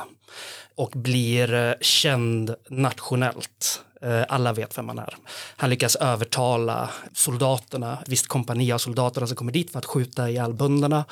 [0.76, 3.82] och blir eh, känd nationellt.
[4.02, 5.16] Eh, alla vet vem han är.
[5.58, 10.54] Han lyckas övertala soldaterna, visst kompani av soldaterna som kommer dit för att skjuta ihjäl
[10.54, 11.06] bönderna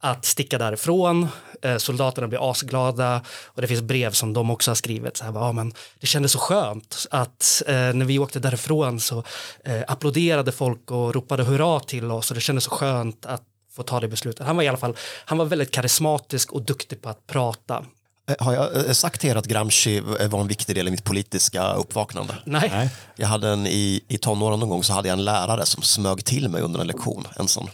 [0.00, 1.28] att sticka därifrån.
[1.62, 5.16] Eh, soldaterna blir asglada och det finns brev som de också har skrivit.
[5.16, 9.24] Så här, ja, men det kändes så skönt att eh, när vi åkte därifrån så
[9.64, 13.82] eh, applåderade folk och ropade hurra till oss och det kändes så skönt att få
[13.82, 14.46] ta det beslutet.
[14.46, 17.84] Han var i alla fall han var väldigt karismatisk och duktig på att prata.
[18.28, 21.04] Eh, Har jag eh, sagt till er att Gramsci var en viktig del i mitt
[21.04, 22.34] politiska uppvaknande?
[22.44, 22.90] Nej.
[23.16, 26.24] Jag hade en, i, I tonåren någon gång så hade jag en lärare som smög
[26.24, 27.26] till mig under en lektion.
[27.36, 27.68] En, sån,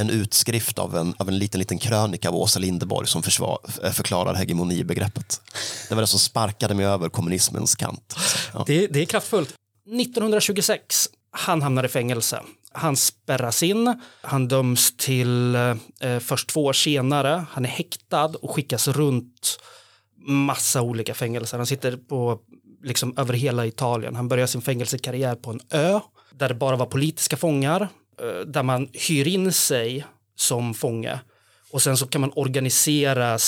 [0.00, 3.92] en utskrift av en, av en liten, liten krönika av Åsa Linderborg som försvar, eh,
[3.92, 5.40] förklarar hegemonibegreppet.
[5.88, 8.16] Det var det som sparkade mig över kommunismens kant.
[8.54, 8.64] Ja.
[8.66, 9.54] Det, det är kraftfullt.
[10.00, 12.42] 1926, han hamnar i fängelse.
[12.72, 17.44] Han spärras in, han döms till eh, först två år senare.
[17.50, 19.60] Han är häktad och skickas runt
[20.26, 21.56] massa olika fängelser.
[21.56, 22.38] Han sitter på
[22.82, 24.16] liksom över hela Italien.
[24.16, 26.00] Han börjar sin fängelsekarriär på en ö
[26.34, 27.88] där det bara var politiska fångar,
[28.22, 30.04] Eh, där man hyr in sig
[30.36, 31.20] som fånge
[31.72, 33.38] och sen så kan man organisera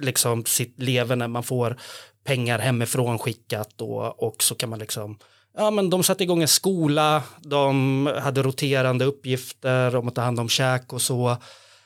[0.00, 1.28] liksom sitt leverne.
[1.28, 1.76] Man får
[2.24, 5.18] pengar hemifrån skickat och, och så kan man liksom
[5.56, 10.40] Ja, men de satte igång en skola, de hade roterande uppgifter om att ta hand
[10.40, 11.36] om käk och så.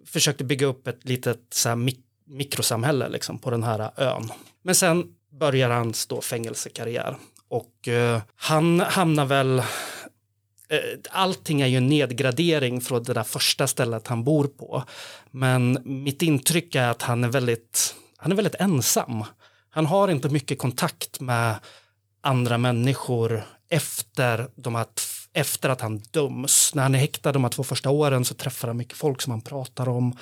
[0.07, 4.33] Försökte bygga upp ett litet så här, mik- mikrosamhälle liksom, på den här ön.
[4.63, 5.05] Men sen
[5.41, 7.17] börjar hans då fängelsekarriär
[7.49, 9.63] och eh, han hamnar väl
[10.69, 14.85] Eh, allting är ju en nedgradering från det där första stället han bor på.
[15.31, 19.25] Men mitt intryck är att han är väldigt, han är väldigt ensam.
[19.71, 21.57] Han har inte mycket kontakt med
[22.21, 24.87] andra människor efter, de här,
[25.33, 26.75] efter att han döms.
[26.75, 29.31] När han är häktad de här två första åren så träffar han mycket folk som
[29.31, 30.19] han pratar om.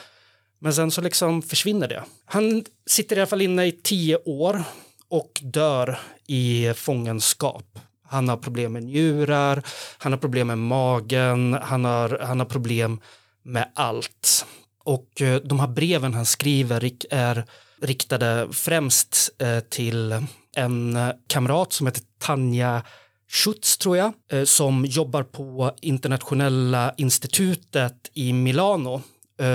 [0.58, 2.04] Men sen så liksom försvinner det.
[2.24, 4.62] Han sitter i alla fall inne i tio år
[5.08, 7.78] och dör i fångenskap.
[8.14, 9.62] Han har problem med njurar,
[9.98, 13.00] han har problem med magen, han har, han har problem
[13.42, 14.46] med allt.
[14.84, 17.44] Och eh, de här breven han skriver är
[17.82, 22.82] riktade främst eh, till en kamrat som heter Tanja
[23.28, 29.02] Schutz, tror jag, eh, som jobbar på internationella institutet i Milano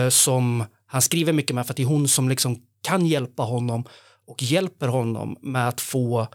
[0.09, 3.83] som han skriver mycket med för att det är hon som liksom kan hjälpa honom
[4.27, 6.27] och hjälper honom med att få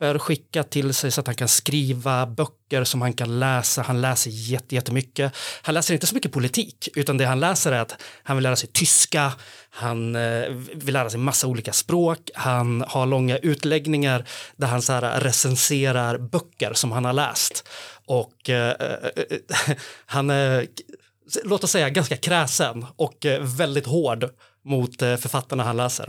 [0.00, 3.82] papper skickat till sig så att han kan skriva böcker som han kan läsa.
[3.82, 4.30] Han läser
[4.72, 5.32] jättemycket.
[5.62, 8.56] Han läser inte så mycket politik, utan det han läser är att han vill lära
[8.56, 9.32] sig tyska,
[9.70, 14.24] han eh, vill lära sig massa olika språk, han har långa utläggningar
[14.56, 17.68] där han så här recenserar böcker som han har läst.
[18.06, 20.66] Och eh, eh han är,
[21.44, 24.28] låt oss säga, ganska kräsen och väldigt hård
[24.64, 26.08] mot författarna han läser.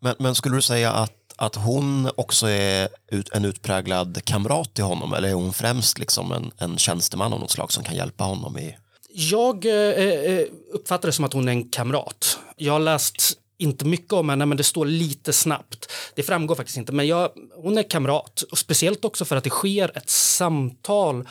[0.00, 4.84] Men, men skulle du säga att, att hon också är ut, en utpräglad kamrat till
[4.84, 8.24] honom eller är hon främst liksom en, en tjänsteman av något slag som kan hjälpa
[8.24, 8.76] honom i
[9.08, 12.38] Jag eh, eh, eh, uppfattar det som att hon är en kamrat.
[12.56, 15.92] Jag har läst inte mycket om henne, men det står lite snabbt.
[16.14, 18.42] Det framgår faktiskt inte, men jag, hon är kamrat.
[18.42, 21.28] Och speciellt också för att det sker ett samtal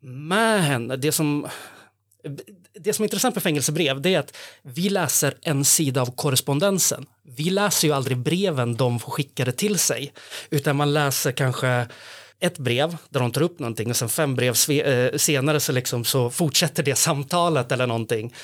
[0.00, 0.96] med henne.
[0.96, 1.46] Det som,
[2.80, 7.06] det som är intressant med fängelsebrev det är att vi läser en sida av korrespondensen.
[7.36, 10.12] Vi läser ju aldrig breven de får skickade till sig,
[10.50, 11.86] utan man läser kanske
[12.40, 16.04] ett brev där de tar upp någonting och sen fem brev eh, senare så, liksom,
[16.04, 18.34] så fortsätter det samtalet eller någonting.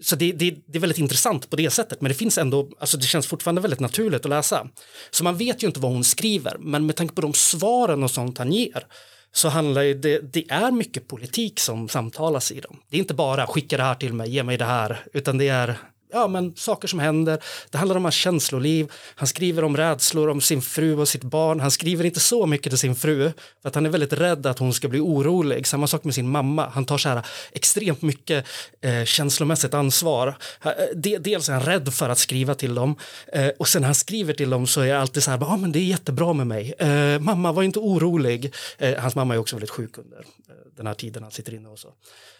[0.00, 2.96] Så det, det, det är väldigt intressant på det sättet, men det finns ändå, alltså
[2.96, 4.68] det känns fortfarande väldigt naturligt att läsa.
[5.10, 8.10] Så man vet ju inte vad hon skriver, men med tanke på de svaren och
[8.10, 8.86] sånt han ger
[9.32, 12.78] så handlar ju det, det är mycket politik som samtalas i dem.
[12.88, 15.48] Det är inte bara skicka det här till mig, ge mig det här, utan det
[15.48, 15.78] är
[16.12, 17.38] ja, men saker som händer.
[17.70, 18.92] Det handlar om hans känsloliv.
[19.14, 21.60] Han skriver om rädslor om sin fru och sitt barn.
[21.60, 24.58] Han skriver inte så mycket till sin fru för att han är väldigt rädd att
[24.58, 25.66] hon ska bli orolig.
[25.66, 26.68] Samma sak med sin mamma.
[26.68, 28.46] Han tar så här extremt mycket
[28.80, 30.34] eh, känslomässigt ansvar.
[30.64, 32.96] Eh, de, dels är han rädd för att skriva till dem
[33.32, 35.56] eh, och sen när han skriver till dem så är jag alltid så här, ja
[35.56, 36.72] men det är jättebra med mig.
[36.78, 38.54] Eh, mamma var inte orolig.
[38.78, 41.68] Eh, hans mamma är också väldigt sjuk under eh, den här tiden han sitter inne
[41.68, 41.88] och så.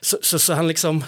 [0.00, 1.04] Så, så, så han liksom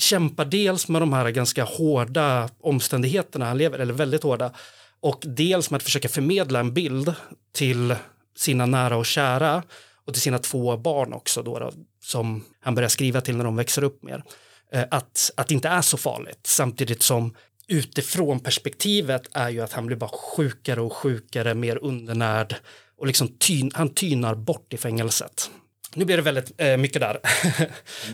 [0.00, 4.52] kämpar dels med de här ganska hårda omständigheterna han lever, eller väldigt hårda,
[5.00, 7.14] och dels med att försöka förmedla en bild
[7.52, 7.94] till
[8.36, 9.62] sina nära och kära
[10.04, 13.56] och till sina två barn också då, då som han börjar skriva till när de
[13.56, 14.24] växer upp mer.
[14.72, 17.34] Eh, att, att det inte är så farligt samtidigt som
[17.68, 22.56] utifrån perspektivet är ju att han blir bara sjukare och sjukare, mer undernärd
[22.96, 25.50] och liksom tyn, han tynar bort i fängelset.
[25.94, 27.20] Nu blir det väldigt eh, mycket där.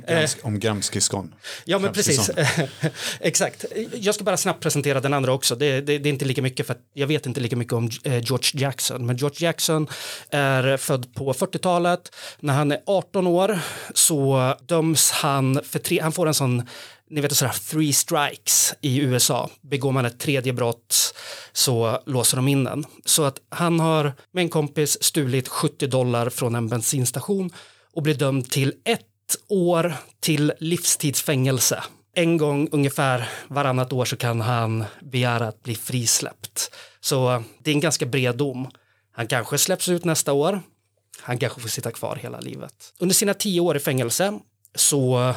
[0.09, 1.35] Grams, om Gramsci-skon.
[1.65, 2.31] Ja, men precis.
[3.21, 3.65] Exakt.
[3.93, 5.55] Jag ska bara snabbt presentera den andra också.
[5.55, 7.91] Det, det, det är inte lika mycket för att jag vet inte lika mycket om
[8.05, 9.07] eh, George Jackson.
[9.07, 9.87] Men George Jackson
[10.31, 12.15] är född på 40-talet.
[12.41, 13.59] När han är 18 år
[13.95, 16.63] så döms han för tre, han får en sån
[17.11, 19.51] ni vet sådär three strikes i USA.
[19.61, 21.15] Begår man ett tredje brott
[21.53, 22.85] så låser de in en.
[23.05, 27.51] Så att han har med en kompis stulit 70 dollar från en bensinstation
[27.93, 31.83] och blir dömd till ett år till livstidsfängelse.
[32.15, 36.71] En gång ungefär varannat år så kan han begära att bli frisläppt.
[37.01, 38.71] Så eh, det är en ganska bred dom.
[39.13, 40.61] Han kanske släpps ut nästa år.
[41.21, 42.95] Han kanske får sitta kvar hela livet.
[42.99, 44.39] Under sina tio år i fängelse
[44.75, 45.37] så eh,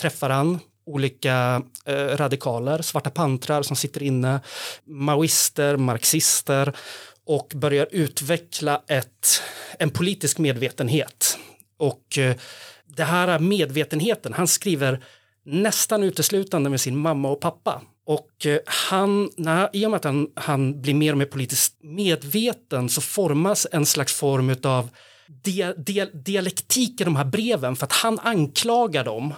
[0.00, 0.58] träffar han
[0.92, 4.40] olika eh, radikaler, svarta pantrar som sitter inne,
[4.84, 6.72] maoister, marxister
[7.26, 9.42] och börjar utveckla ett,
[9.78, 11.38] en politisk medvetenhet.
[11.78, 12.36] Och eh,
[12.86, 15.04] det här medvetenheten, han skriver
[15.44, 17.82] nästan uteslutande med sin mamma och pappa.
[18.06, 21.76] Och eh, han, när, i och med att han, han blir mer och mer politiskt
[21.82, 24.88] medveten så formas en slags form av
[25.44, 29.34] dia, dia, dialektik i de här breven för att han anklagar dem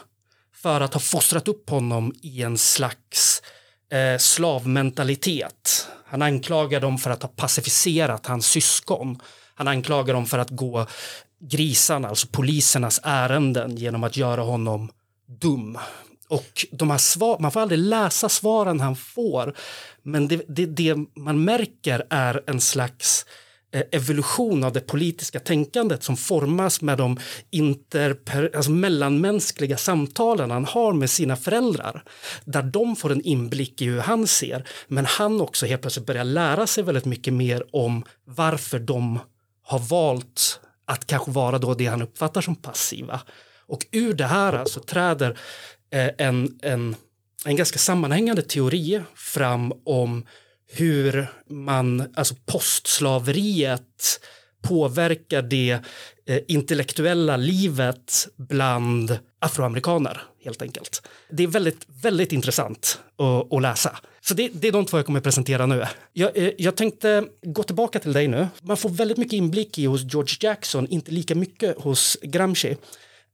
[0.63, 3.43] för att ha fostrat upp honom i en slags
[3.93, 5.89] eh, slavmentalitet.
[6.07, 9.21] Han anklagar dem för att ha pacificerat hans syskon.
[9.55, 10.87] Han anklagar dem för att gå
[11.41, 14.91] grisarna, alltså polisernas ärenden genom att göra honom
[15.27, 15.79] dum.
[16.29, 19.55] Och de här svar, man får aldrig läsa svaren han får,
[20.03, 23.33] men det, det, det man märker är en slags eh,
[23.75, 27.19] Eh, evolution av det politiska tänkandet som formas med de
[27.51, 32.05] interper, alltså mellanmänskliga samtalen han har med sina föräldrar.
[32.45, 36.25] Där de får en inblick i hur han ser, men han också helt plötsligt börjar
[36.25, 39.19] lära sig väldigt mycket mer om varför de
[39.63, 43.21] har valt att kanske vara då det han uppfattar som passiva.
[43.67, 45.39] Och ur det här så träder
[45.91, 46.97] eh, en, en,
[47.45, 50.25] en ganska sammanhängande teori fram om
[50.75, 54.21] hur man, alltså postslaveriet
[54.63, 55.79] påverkar det
[56.27, 61.03] eh, intellektuella livet bland afroamerikaner helt enkelt.
[61.31, 63.99] Det är väldigt, väldigt intressant att, att läsa.
[64.21, 65.87] Så det, det är de två jag kommer presentera nu.
[66.13, 68.49] Jag, eh, jag tänkte gå tillbaka till dig nu.
[68.63, 72.77] Man får väldigt mycket inblick i hos George Jackson, inte lika mycket hos Gramsci,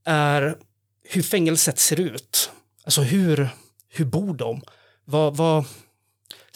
[0.05, 0.57] är
[1.03, 2.51] hur fängelset ser ut.
[2.85, 3.49] Alltså hur,
[3.89, 4.63] hur bor de?
[5.05, 5.65] Vad, vad,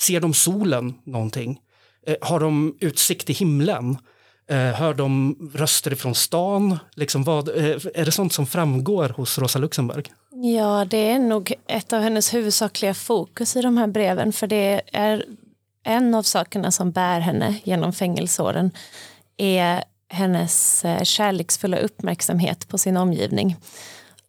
[0.03, 1.61] ser de solen någonting?
[2.07, 3.99] Eh, har de utsikt till himlen?
[4.51, 6.79] Eh, hör de röster från stan?
[6.95, 10.13] Liksom vad, eh, är det sånt som framgår hos Rosa Luxemburg?
[10.31, 14.83] Ja, det är nog ett av hennes huvudsakliga fokus i de här breven för det
[14.93, 15.25] är
[15.85, 18.71] en av sakerna som bär henne genom fängelseåren
[19.37, 23.57] är hennes eh, kärleksfulla uppmärksamhet på sin omgivning.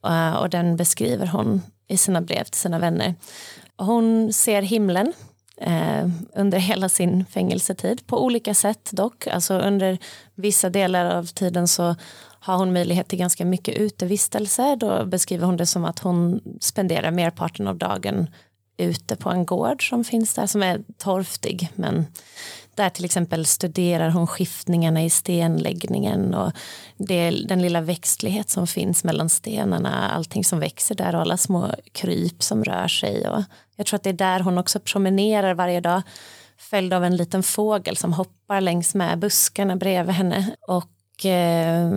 [0.06, 3.16] Eh, och den beskriver hon i sina brev till sina vänner.
[3.78, 5.14] Hon ser himlen
[5.58, 9.28] eh, under hela sin fängelsetid på olika sätt dock.
[9.28, 9.98] Alltså under
[10.36, 11.96] vissa delar av tiden så
[12.40, 14.76] har hon möjlighet till ganska mycket utevistelse.
[14.76, 18.28] Då beskriver hon det som att hon spenderar merparten av dagen
[18.78, 22.06] ute på en gård som finns där som är torftig men
[22.76, 26.52] där till exempel studerar hon skiftningarna i stenläggningen och
[26.98, 31.72] det, den lilla växtlighet som finns mellan stenarna, allting som växer där och alla små
[31.92, 33.30] kryp som rör sig.
[33.30, 33.44] Och
[33.76, 36.02] jag tror att det är där hon också promenerar varje dag
[36.58, 40.56] följd av en liten fågel som hoppar längs med buskarna bredvid henne.
[40.68, 41.92] Och eh,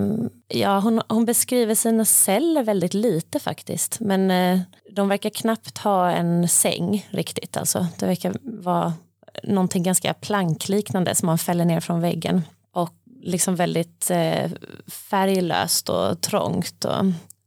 [0.48, 4.00] ja, hon, hon beskriver sina celler väldigt lite faktiskt.
[4.00, 4.60] Men eh,
[4.90, 7.56] de verkar knappt ha en säng riktigt.
[7.56, 8.92] Alltså, det verkar vara
[9.42, 12.42] någonting ganska plankliknande som man fäller ner från väggen.
[12.72, 14.50] Och liksom väldigt eh,
[14.86, 16.84] färglöst och trångt.
[16.84, 17.04] Och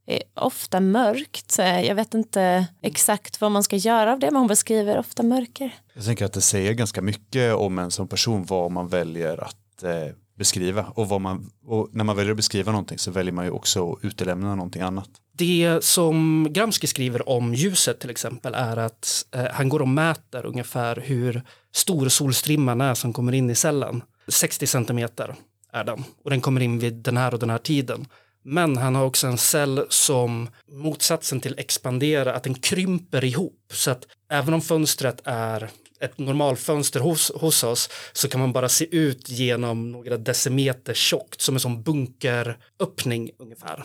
[0.09, 1.57] är ofta mörkt.
[1.57, 5.75] Jag vet inte exakt vad man ska göra av det, men hon beskriver ofta mörker.
[5.93, 9.83] Jag tänker att det säger ganska mycket om en som person vad man väljer att
[9.83, 10.85] eh, beskriva.
[10.95, 13.91] Och, vad man, och när man väljer att beskriva någonting så väljer man ju också
[13.91, 15.09] att utelämna någonting annat.
[15.31, 20.45] Det som Gramsci skriver om ljuset till exempel är att eh, han går och mäter
[20.45, 24.01] ungefär hur stor solstrimman är som kommer in i cellen.
[24.27, 25.35] 60 centimeter
[25.73, 28.05] är den och den kommer in vid den här och den här tiden.
[28.43, 33.73] Men han har också en cell som motsatsen till expandera, att den krymper ihop.
[33.73, 35.69] Så att även om fönstret är
[36.01, 41.41] ett normalfönster hos, hos oss så kan man bara se ut genom några decimeter tjockt
[41.41, 43.83] som en sån bunkeröppning ungefär.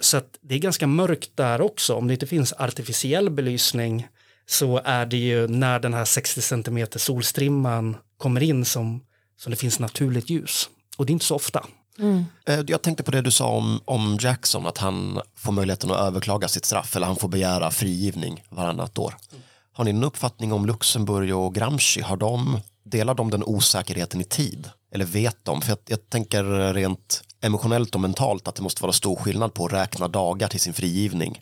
[0.00, 1.94] Så att det är ganska mörkt där också.
[1.94, 4.08] Om det inte finns artificiell belysning
[4.46, 9.02] så är det ju när den här 60 cm solstrimman kommer in som,
[9.40, 10.68] som det finns naturligt ljus.
[10.96, 11.66] Och det är inte så ofta.
[12.46, 16.00] Eh, Jag tänkte på det du sa om, om Jackson, att han får möjligheten att
[16.00, 19.14] överklaga sitt straff eller han får begära frigivning varannat år.
[19.74, 22.00] Har ni någon uppfattning om Luxemburg och Gramsci?
[22.00, 24.70] Har de, delar de den osäkerheten i tid?
[24.94, 25.60] Eller vet de?
[25.60, 29.66] För jag, jag tänker rent emotionellt och mentalt att det måste vara stor skillnad på
[29.66, 31.40] att räkna dagar till sin frigivning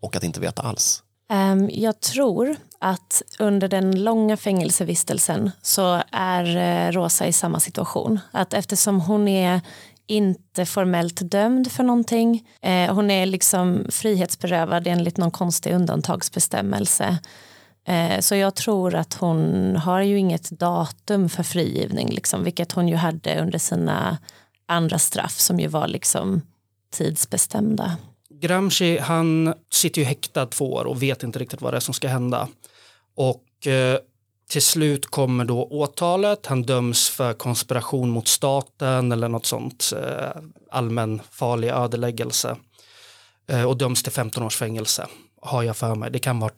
[0.00, 1.02] och att inte veta alls.
[1.30, 8.20] Ehm, jag tror att under den långa fängelsevistelsen så är eh, Rosa i samma situation.
[8.30, 9.60] Att eftersom hon är
[10.06, 17.18] inte formellt dömd för någonting, eh, hon är liksom frihetsberövad enligt någon konstig undantagsbestämmelse.
[17.84, 22.88] Eh, så jag tror att hon har ju inget datum för frigivning, liksom, vilket hon
[22.88, 24.18] ju hade under sina
[24.66, 26.42] andra straff som ju var liksom
[26.92, 27.96] tidsbestämda.
[28.30, 31.94] Gramsci han sitter ju häktad två år och vet inte riktigt vad det är som
[31.94, 32.48] ska hända.
[33.14, 33.98] Och eh,
[34.50, 36.46] till slut kommer då åtalet.
[36.46, 39.92] Han döms för konspiration mot staten eller något sånt.
[39.96, 42.56] Eh, allmän farlig ödeläggelse.
[43.46, 45.06] Eh, och döms till 15 års fängelse.
[45.40, 46.10] Har jag för mig.
[46.10, 46.52] Det kan vara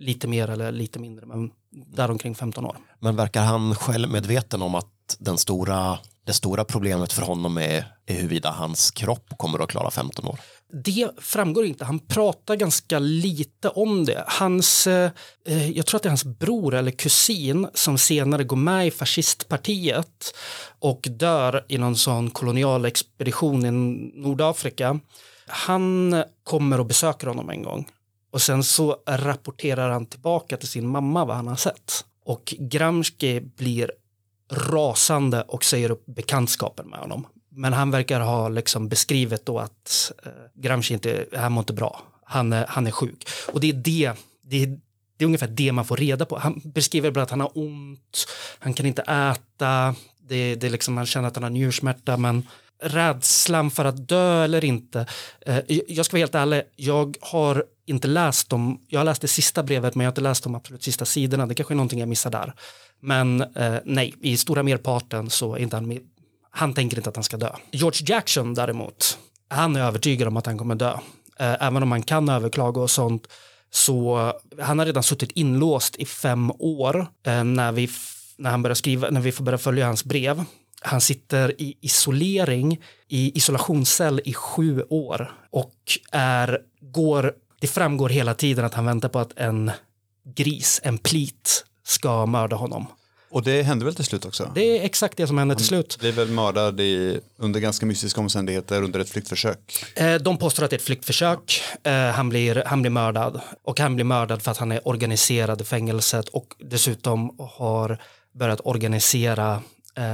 [0.00, 1.26] lite mer eller lite mindre.
[1.26, 2.76] Men däromkring 15 år.
[2.98, 7.84] Men verkar han själv medveten om att den stora, det stora problemet för honom är,
[8.06, 10.40] är huruvida hans kropp kommer att klara 15 år?
[10.84, 11.84] Det framgår inte.
[11.84, 14.24] Han pratar ganska lite om det.
[14.26, 15.10] Hans, eh,
[15.46, 18.90] eh, jag tror att det är hans bror eller kusin som senare går med i
[18.90, 20.34] fascistpartiet
[20.78, 23.70] och dör i någon sån kolonial expedition i
[24.20, 25.00] Nordafrika.
[25.46, 27.86] Han kommer och besöker honom en gång
[28.30, 32.04] och sen så rapporterar han tillbaka till sin mamma vad han har sett.
[32.24, 33.92] Och Gramsci blir
[34.52, 37.26] rasande och säger upp bekantskapen med honom.
[37.48, 42.02] Men han verkar ha liksom beskrivit då att eh, Gramsci inte, han mår inte bra.
[42.24, 43.28] Han är, han är sjuk.
[43.52, 44.12] Och det är det,
[44.42, 44.78] det är,
[45.16, 46.38] det är ungefär det man får reda på.
[46.38, 48.26] Han beskriver bara att han har ont,
[48.58, 52.46] han kan inte äta, det, det är liksom, han känner att han har njursmärta, men
[52.82, 55.06] rädslan för att dö eller inte.
[55.40, 59.28] Eh, jag ska vara helt ärlig, jag har inte läst dem, jag har läst det
[59.28, 62.00] sista brevet men jag har inte läst de absolut sista sidorna, det kanske är någonting
[62.00, 62.54] jag missar där.
[63.00, 66.00] Men eh, nej, i stora merparten så är inte han med,
[66.50, 67.52] han tänker inte att han ska dö.
[67.70, 70.92] George Jackson däremot, han är övertygad om att han kommer dö.
[71.38, 73.28] Eh, även om han kan överklaga och sånt
[73.72, 77.06] så han har redan suttit inlåst i fem år
[77.44, 77.88] när, vi,
[78.36, 80.44] när, han börjar skriva, när vi får börja följa hans brev.
[80.80, 85.74] Han sitter i isolering, i isolationscell i sju år och
[86.12, 89.70] är, går, det framgår hela tiden att han väntar på att en
[90.36, 92.86] gris, en plit, ska mörda honom.
[93.32, 94.52] Och det hände väl till slut också?
[94.54, 95.96] Det är exakt det som händer till slut.
[96.00, 99.84] Blir väl mördad i, under ganska mystiska omständigheter under ett flyktförsök.
[99.96, 101.62] Eh, De påstår att det är ett flyktförsök.
[101.82, 103.40] Eh, Han blir, han blir mördad.
[103.64, 108.60] Och han blir mördad för att han är organiserad i fängelset och dessutom har börjat
[108.64, 109.62] organisera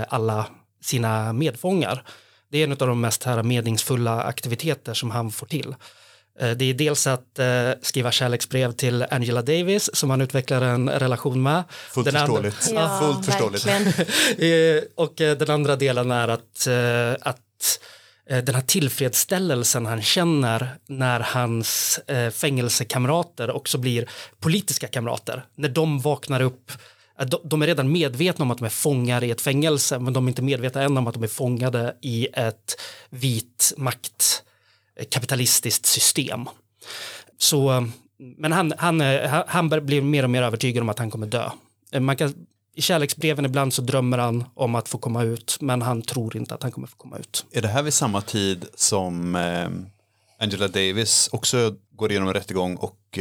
[0.09, 0.47] alla
[0.83, 2.03] sina medfångar.
[2.51, 5.75] Det är en av de mest här meningsfulla aktiviteter som han får till.
[6.41, 10.89] Eh, Det är dels att eh, skriva kärleksbrev till Angela Davis som han utvecklar en
[10.91, 11.63] relation med.
[11.91, 12.99] Fullt Den andra- förståeligt.
[13.01, 13.67] Fullt förståeligt.
[14.39, 17.79] Eh, och eh, den andra delen är att, eh, att
[18.31, 24.09] eh, den här tillfredsställelsen han känner när hans eh, fängelsekamrater också blir
[24.41, 25.45] politiska kamrater.
[25.55, 26.77] När de vaknar upp eh,
[27.21, 30.13] Äh, de- de är redan medvetna om att de är fångar i ett fängelse men
[30.13, 34.43] de är inte medvetna än om att de är fångade i ett vit makt
[35.11, 36.49] kapitalistiskt system.
[37.39, 37.83] Så, äh,
[38.19, 41.51] men han, han, äh, han- blir mer och mer övertygad om att han kommer dö.
[42.01, 42.35] Man kan,
[42.75, 46.55] I kärleksbreven ibland så drömmer han om att få komma ut men han tror inte
[46.55, 47.47] att han kommer få komma ut.
[47.53, 49.35] Är det här vid samma tid som
[50.41, 53.19] Angela Davis också går igenom en rättegång och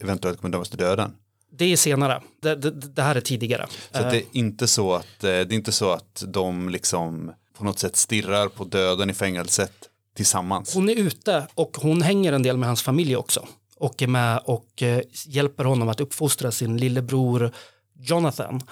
[0.00, 1.10] eventuellt kommer dömas till döden?
[1.56, 2.22] Det är senare.
[2.42, 3.66] Det, det, det här är tidigare.
[3.92, 7.64] Så det är inte så att eh, det är inte så att de liksom på
[7.64, 9.72] något sätt stirrar på döden i fängelset
[10.16, 10.74] tillsammans.
[10.74, 13.46] Hon är ute och hon hänger en del med hans familj också
[13.76, 17.50] och är med och eh, hjälper honom att uppfostra sin lillebror
[17.98, 18.62] Jonathan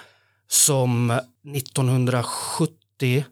[0.49, 1.11] som
[1.57, 3.25] 1970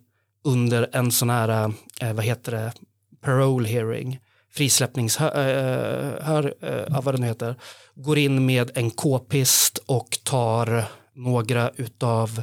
[0.45, 2.73] under en sån här, eh, vad heter det,
[3.21, 4.21] parole hearing,
[4.53, 7.55] frisläppningshör, eh, äh, eh, vad den heter,
[7.95, 10.85] går in med en k-pist och tar
[11.15, 12.43] några utav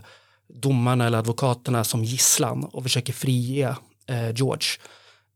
[0.50, 3.76] domarna eller advokaterna som gisslan och försöker frige
[4.08, 4.68] eh, George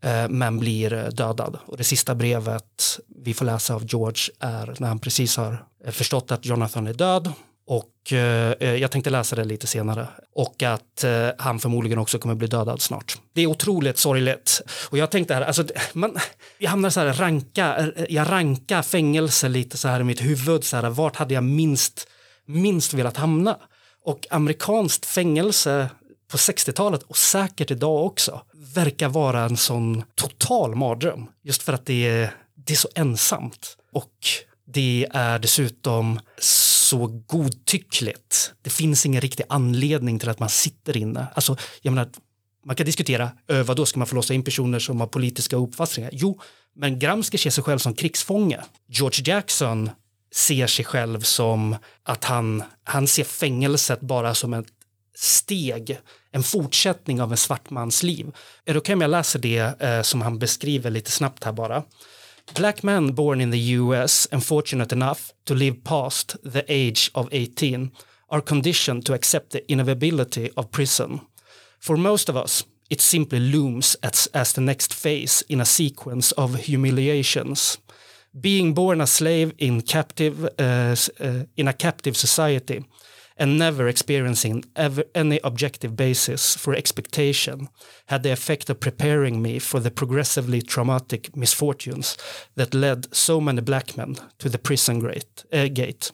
[0.03, 1.57] eh, men blir dödad.
[1.65, 5.91] Och det sista brevet vi får läsa av George är när han precis har eh,
[5.91, 7.33] förstått att Jonathan är död
[7.71, 12.19] och eh, eh, jag tänkte läsa det lite senare och att eh, han förmodligen också
[12.19, 13.17] kommer bli dödad snart.
[13.33, 15.63] Det är otroligt sorgligt och jag tänkte här, alltså
[15.93, 16.17] man,
[16.57, 20.63] jag hamnar så här ranka, eh, jag rankar fängelse lite så här i mitt huvud
[20.63, 22.07] så här, vart hade jag minst,
[22.45, 23.57] minst velat hamna?
[24.03, 25.89] Och amerikanskt fängelse
[26.31, 28.41] på 60-talet och säkert idag också
[28.75, 31.27] verkar vara en sån total mardröm.
[31.43, 33.77] Just för att det är, det är så ensamt.
[33.91, 34.13] Och
[34.73, 36.19] det är dessutom
[36.91, 38.53] så godtyckligt.
[38.61, 41.27] Det finns ingen riktig anledning till att man sitter inne.
[41.35, 42.09] Alltså, jag menar,
[42.65, 45.55] man kan diskutera, ö, vad då ska man få låsa in personer som har politiska
[45.55, 46.09] uppfattningar?
[46.13, 46.39] Jo,
[46.75, 48.59] men Gramsci ser sig själv som krigsfånge.
[48.87, 49.89] George Jackson
[50.33, 54.67] ser sig själv som att han, han ser fängelset bara som ett
[55.15, 55.99] steg,
[56.31, 58.31] en fortsättning av en svart mans liv.
[58.65, 61.83] Är det okej om jag läser det eh, som han beskriver lite snabbt här bara?
[62.55, 67.29] Black men born in the US and fortunate enough to live past the age of
[67.31, 67.91] 18
[68.29, 71.21] are conditioned to accept the inevitability of prison.
[71.79, 76.31] For most of us, it simply looms as, as the next phase in a sequence
[76.33, 77.77] of humiliations.
[78.39, 82.85] Being born a slave in captive uh, uh, in a captive society
[83.41, 87.69] and never experiencing ever, any objective basis for expectation
[88.05, 92.17] had the effect of preparing me for the progressively traumatic misfortunes
[92.55, 96.11] that led so many black men to the prison grate, uh, gate.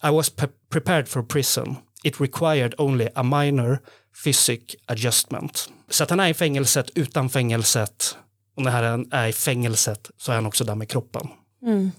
[0.00, 1.76] I was pre- prepared for prison.
[2.04, 3.80] It required only a minor
[4.24, 5.68] physic adjustment.
[5.88, 8.16] Så att han är i fängelset utan fängelset
[8.56, 11.28] och när han är i fängelset så är han också där med kroppen.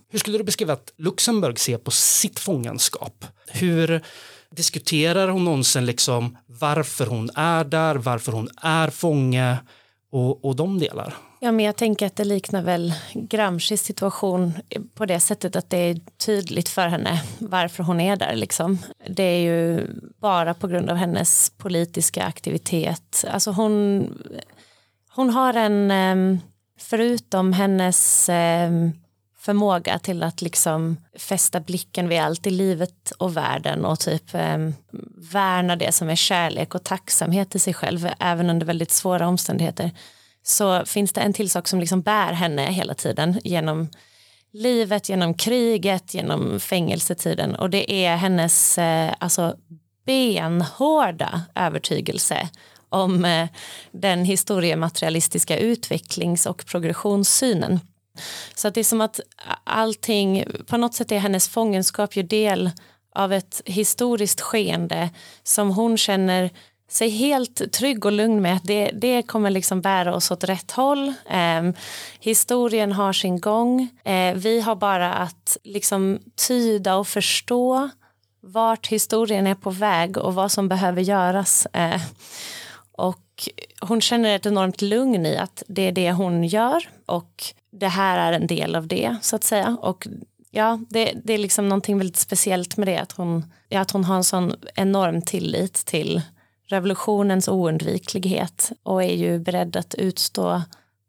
[0.10, 3.26] Hur skulle du beskriva att Luxemburg ser på sitt fångenskap?
[3.48, 4.02] Hur
[4.56, 9.58] diskuterar hon någonsin liksom varför hon är där, varför hon är fånge
[10.12, 11.14] och, och de delar?
[11.44, 14.54] Ja, men jag tänker att det liknar väl Gramscis situation
[14.96, 18.36] på det sättet att det är tydligt för henne varför hon är där.
[18.36, 18.78] Liksom.
[19.08, 19.88] Det är ju
[20.18, 23.26] bara på grund av hennes politiska aktivitet.
[23.32, 24.08] Alltså hon,
[25.10, 26.40] hon har en, ehm,
[26.80, 28.92] förutom hennes ehm,
[29.42, 34.58] förmåga till att liksom fästa blicken vid allt i livet och världen och typ eh,
[35.32, 39.92] värna det som är kärlek och tacksamhet i sig själv även under väldigt svåra omständigheter
[40.44, 43.90] så finns det en till sak som liksom bär henne hela tiden genom
[44.54, 49.56] livet, genom kriget, genom fängelsetiden och det är hennes eh, alltså
[50.06, 52.50] benhårda övertygelse
[52.90, 53.48] om eh,
[53.92, 57.80] den historiematerialistiska utvecklings och progressionssynen.
[58.56, 59.20] Så att det är som att
[59.64, 62.72] allting, på något sätt är hennes fångenskap ju del
[63.16, 65.10] av ett historiskt skeende
[65.44, 66.50] som hon känner
[66.92, 70.72] sig helt trygg och lugn med att det, det kommer liksom bära oss åt rätt
[70.72, 71.14] håll.
[71.30, 71.72] Eh,
[72.20, 73.90] historien har sin gång.
[74.04, 77.90] Eh, vi har bara att liksom tyda och förstå
[78.42, 81.66] vart historien är på väg och vad som behöver göras.
[81.66, 82.02] Eh,
[82.92, 83.50] och
[83.82, 88.18] hon känner ett enormt lugn i att det är det hon gör och det här
[88.18, 89.78] är en del av det så att säga.
[89.82, 90.08] Och
[90.52, 94.04] ja, det, det är liksom någonting väldigt speciellt med det att hon, ja, att hon
[94.04, 96.22] har en sån enorm tillit till
[96.68, 100.62] revolutionens oundviklighet och är ju beredd att utstå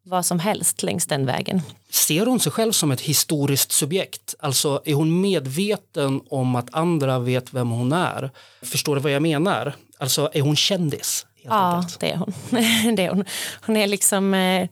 [0.04, 1.62] vad som helst längs den vägen.
[1.90, 4.34] Ser hon sig själv som ett historiskt subjekt?
[4.38, 8.30] Alltså är hon medveten om att andra vet vem hon är?
[8.62, 9.74] Förstår du vad jag menar?
[9.98, 11.26] Alltså är hon kändis?
[11.44, 12.00] Ja, enkelt.
[12.00, 12.32] det är hon.
[12.96, 13.24] det är hon.
[13.66, 14.68] hon är liksom, eh,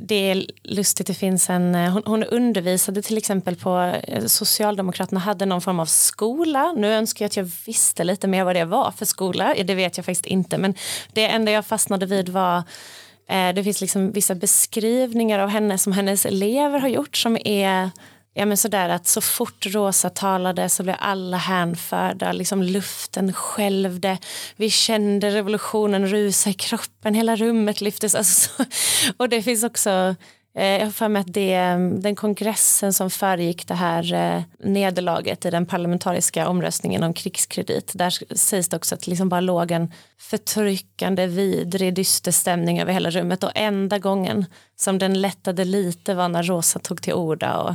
[0.00, 5.20] det är lustigt, det finns en, eh, hon, hon undervisade till exempel på, eh, Socialdemokraterna
[5.20, 6.72] hade någon form av skola.
[6.72, 9.96] Nu önskar jag att jag visste lite mer vad det var för skola, det vet
[9.96, 10.74] jag faktiskt inte, men
[11.12, 12.56] det enda jag fastnade vid var
[13.28, 17.90] eh, det finns liksom vissa beskrivningar av henne som hennes elever har gjort som är
[18.38, 24.18] Ja, men sådär att så fort Rosa talade så blev alla hänförda, liksom luften skälvde,
[24.56, 28.14] vi kände revolutionen rusa i kroppen, hela rummet lyftes.
[28.14, 28.64] Alltså, så,
[29.16, 30.14] och det finns också,
[30.54, 34.42] eh, jag har för mig att det, mm, den kongressen som föregick det här eh,
[34.58, 39.40] nederlaget i den parlamentariska omröstningen om krigskredit, där sägs det också att det liksom bara
[39.40, 43.44] låg en förtryckande, vidrig, dyster stämning över hela rummet.
[43.44, 47.74] Och enda gången som den lättade lite var när Rosa tog till orda och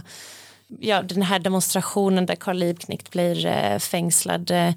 [0.79, 4.73] ja, den här demonstrationen där Carl Liebknecht blir eh, fängslad eh,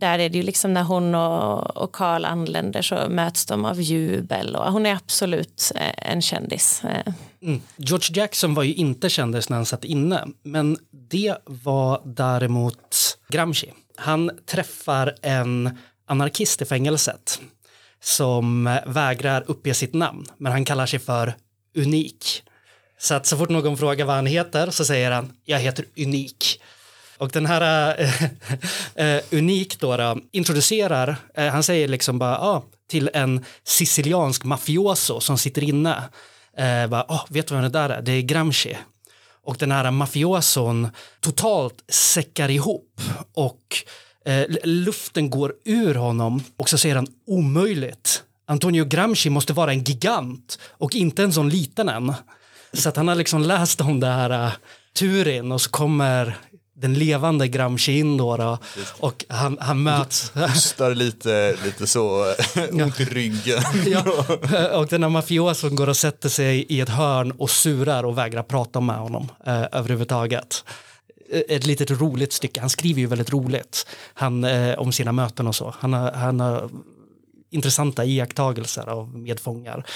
[0.00, 3.80] där är det ju liksom när hon och, Karl Carl anländer så möts de av
[3.80, 6.84] jubel och hon är absolut eh, en kändis.
[6.84, 7.12] Eh.
[7.42, 7.60] Mm.
[7.76, 13.72] George Jackson var ju inte kändis när han satt inne, men det var däremot Gramsci.
[13.96, 17.40] Han träffar en anarkist i fängelset
[18.02, 21.34] som vägrar uppge sitt namn, men han kallar sig för
[21.76, 22.42] Unik.
[23.04, 26.60] Så att så fort någon frågar vad han heter så säger han jag heter Unik.
[27.18, 27.94] Och den här
[28.94, 35.20] äh, Unik då, då introducerar, äh, han säger liksom bara ah, till en siciliansk mafioso
[35.20, 36.02] som sitter inne.
[36.56, 38.02] Äh, bara, ah, vet du vem det där är?
[38.02, 38.76] Det är Gramsci.
[39.44, 40.88] Och den här mafioson
[41.20, 43.00] totalt säckar ihop
[43.34, 43.84] och
[44.64, 48.22] luften går ur honom och så säger han omöjligt.
[48.46, 52.14] Antonio Gramsci måste vara en gigant och inte en sån liten än.
[52.74, 54.52] Så att han har liksom läst om det här uh,
[54.94, 56.36] Turin och så kommer
[56.76, 58.58] den levande Gramsci in då, då
[59.00, 60.32] och han, han möts.
[60.34, 62.34] Hostar lite, lite så
[62.72, 63.62] ont i ryggen.
[63.86, 64.04] ja,
[64.78, 68.42] och den här mafioson går och sätter sig i ett hörn och surar och vägrar
[68.42, 70.64] prata med honom eh, överhuvudtaget.
[71.48, 75.54] Ett litet roligt stycke, han skriver ju väldigt roligt han, eh, om sina möten och
[75.54, 75.74] så.
[75.78, 76.70] Han har, han har
[77.50, 79.86] intressanta iakttagelser av medfångar.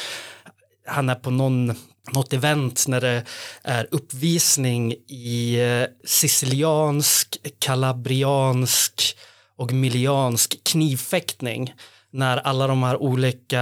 [0.88, 1.74] Han är på någon
[2.12, 3.24] något event när det
[3.62, 9.16] är uppvisning i eh, siciliansk, kalabriansk
[9.56, 11.74] och miliansk knivfäktning
[12.10, 13.58] när alla de här olika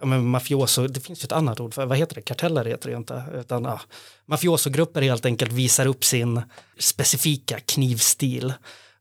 [0.00, 2.90] ja, men mafioso, det finns ju ett annat ord för, vad heter det, karteller heter
[2.90, 3.80] det inte, utan ja,
[4.26, 6.42] mafiosogrupper helt enkelt visar upp sin
[6.78, 8.52] specifika knivstil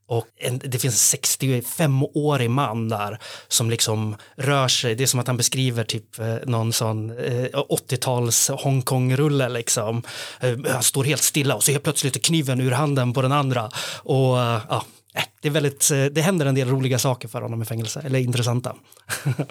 [0.08, 4.96] och en, det finns en 65-årig man där som liksom rör sig.
[4.96, 10.04] Det är som att han beskriver typ eh, någon sån eh, 80-tals Hongkong-rulle liksom.
[10.40, 13.32] Eh, han står helt stilla och så helt plötsligt är kniven ur handen på den
[13.32, 13.70] andra.
[14.04, 14.86] Och eh, ja,
[15.42, 18.20] det, är väldigt, eh, det händer en del roliga saker för honom i fängelse, eller
[18.20, 18.76] intressanta.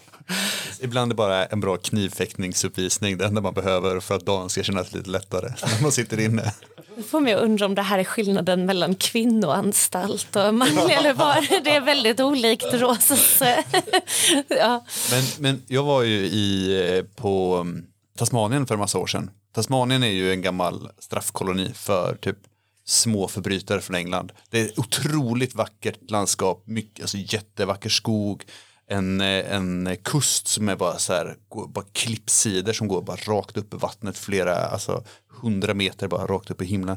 [0.81, 4.63] Ibland är det bara en bra knivfäktningsuppvisning det enda man behöver för att dagen ska
[4.63, 6.53] kännas lite lättare när man sitter inne.
[6.97, 11.13] Nu får mig att undra om det här är skillnaden mellan kvinnoanstalt och manlig eller
[11.13, 13.43] var det är väldigt olikt Rosas.
[14.49, 14.85] ja.
[15.11, 17.87] Men, men jag var ju i, eh, på mm,
[18.19, 19.31] Tasmanien för en massa år sedan.
[19.55, 22.39] Tasmanien är ju en gammal straffkoloni för typ
[22.85, 24.33] små förbrytare från England.
[24.51, 28.45] Det är ett otroligt vackert landskap, mycket, alltså jättevacker skog,
[28.87, 31.37] en, eh, en kust som är bara så här,
[31.69, 36.51] bara klippsidor som går bara rakt upp i vattnet, flera, alltså hundra meter bara rakt
[36.51, 36.97] upp i himlen.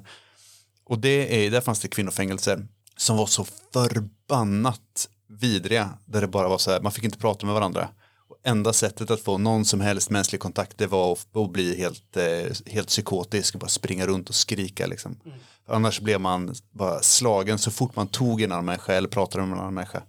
[0.85, 2.67] Och det är, där fanns det kvinnofängelser
[2.97, 7.45] som var så förbannat vidriga, där det bara var så här, man fick inte prata
[7.45, 7.89] med varandra.
[8.29, 11.77] Och enda sättet att få någon som helst mänsklig kontakt det var att, att bli
[11.77, 15.19] helt, eh, helt psykotisk och bara springa runt och skrika liksom.
[15.25, 15.37] Mm.
[15.67, 19.53] Annars blev man bara slagen så fort man tog en annan människa eller pratade med
[19.53, 20.01] en annan människa.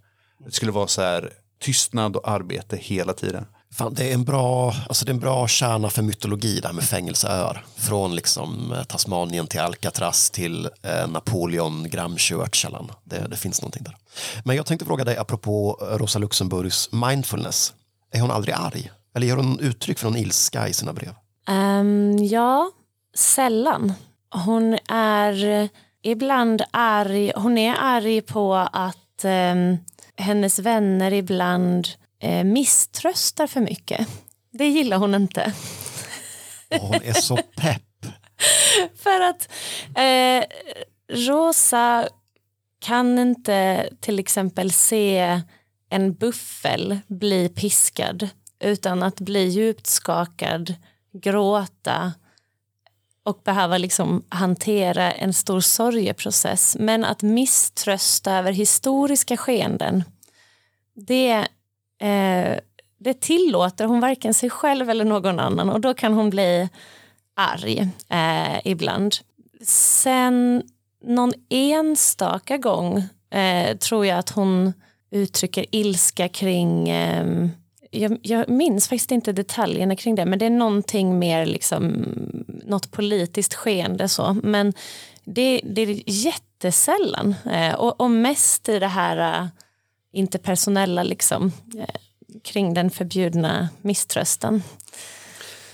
[0.44, 3.46] Det skulle vara så här tystnad och arbete hela tiden.
[3.72, 6.84] Fan, det, är en bra, alltså det är en bra kärna för mytologi där med
[6.84, 7.64] fängelseöar.
[7.76, 12.92] Från liksom eh, Tasmanien till Alcatraz till eh, Napoleon, Gramsci och Öcalan.
[13.04, 13.96] Det, det finns någonting där.
[14.44, 17.74] Men jag tänkte fråga dig apropå Rosa Luxemburgs mindfulness.
[18.12, 18.90] Är hon aldrig arg?
[19.14, 21.14] Eller ger hon uttryck för någon ilska i sina brev?
[21.48, 22.70] Um, ja,
[23.14, 23.92] sällan.
[24.30, 25.68] Hon är
[26.02, 27.32] ibland arg.
[27.36, 29.78] Hon är arg på att um,
[30.16, 31.88] hennes vänner ibland
[32.24, 34.08] uh, misströstar för mycket.
[34.50, 35.52] Det gillar hon inte.
[36.80, 37.82] Hon är så pepp.
[39.02, 39.48] för att
[39.96, 40.44] eh,
[41.12, 42.08] Rosa
[42.80, 45.40] kan inte till exempel se
[45.90, 48.28] en buffel bli piskad
[48.60, 50.74] utan att bli djupt skakad,
[51.12, 52.12] gråta
[53.28, 56.76] och behöva liksom hantera en stor sorgeprocess.
[56.80, 60.04] Men att misströsta över historiska skeenden
[60.94, 61.48] det,
[62.00, 62.58] eh,
[62.98, 66.68] det tillåter hon varken sig själv eller någon annan och då kan hon bli
[67.36, 69.14] arg eh, ibland.
[69.62, 70.62] Sen
[71.04, 74.72] någon enstaka gång eh, tror jag att hon
[75.10, 77.48] uttrycker ilska kring eh,
[77.90, 82.04] jag, jag minns faktiskt inte detaljerna kring det men det är någonting mer liksom
[82.64, 84.72] något politiskt skeende så men
[85.24, 89.48] det, det är jättesällan eh, och, och mest i det här eh,
[90.12, 91.94] interpersonella liksom eh,
[92.44, 94.62] kring den förbjudna misströstan.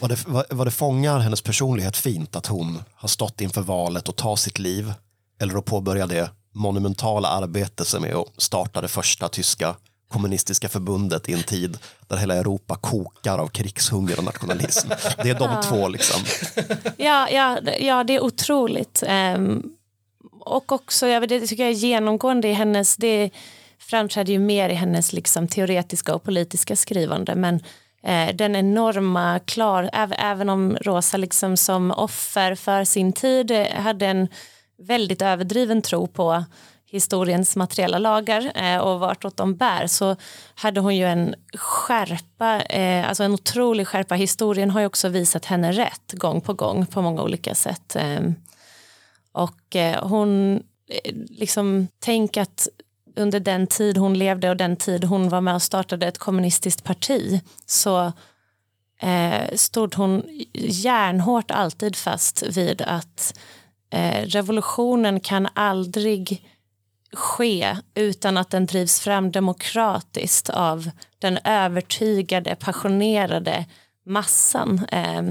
[0.00, 4.08] Vad det, var, var det fångar hennes personlighet fint att hon har stått inför valet
[4.08, 4.92] att ta sitt liv
[5.40, 9.76] eller att påbörja det monumentala arbete som är att starta det första tyska
[10.14, 14.88] kommunistiska förbundet i en tid där hela Europa kokar av krigshunger och nationalism.
[15.22, 16.20] Det är de två liksom.
[16.96, 19.02] Ja, ja, ja, det är otroligt.
[19.06, 19.62] Ehm,
[20.40, 23.30] och också, ja, det tycker jag är genomgående i hennes, det
[23.78, 27.54] framträder ju mer i hennes liksom, teoretiska och politiska skrivande, men
[28.02, 33.66] eh, den enorma klar, äv, även om Rosa liksom som offer för sin tid eh,
[33.66, 34.28] hade en
[34.78, 36.44] väldigt överdriven tro på
[36.94, 40.16] historiens materiella lagar eh, och vartåt de bär så
[40.54, 44.14] hade hon ju en skärpa, eh, alltså en otrolig skärpa.
[44.14, 47.96] Historien har ju också visat henne rätt gång på gång på många olika sätt.
[47.96, 48.20] Eh,
[49.32, 50.54] och eh, hon,
[50.88, 52.68] eh, liksom, tänk att
[53.16, 56.84] under den tid hon levde och den tid hon var med och startade ett kommunistiskt
[56.84, 58.12] parti så
[59.00, 60.22] eh, stod hon
[60.54, 63.38] järnhårt alltid fast vid att
[63.90, 66.53] eh, revolutionen kan aldrig
[67.14, 73.64] ske utan att den drivs fram demokratiskt av den övertygade, passionerade
[74.06, 74.86] massan.
[74.92, 75.22] Eh,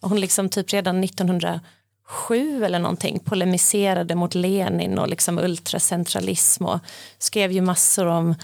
[0.00, 6.78] hon liksom typ redan 1907 eller någonting polemiserade mot Lenin och liksom ultracentralism och
[7.18, 8.34] skrev ju massor om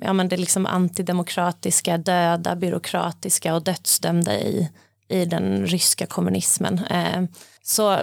[0.00, 4.70] ja, men det liksom antidemokratiska, döda, byråkratiska och dödsdömda i,
[5.08, 6.84] i den ryska kommunismen.
[6.90, 7.22] Eh,
[7.62, 7.98] så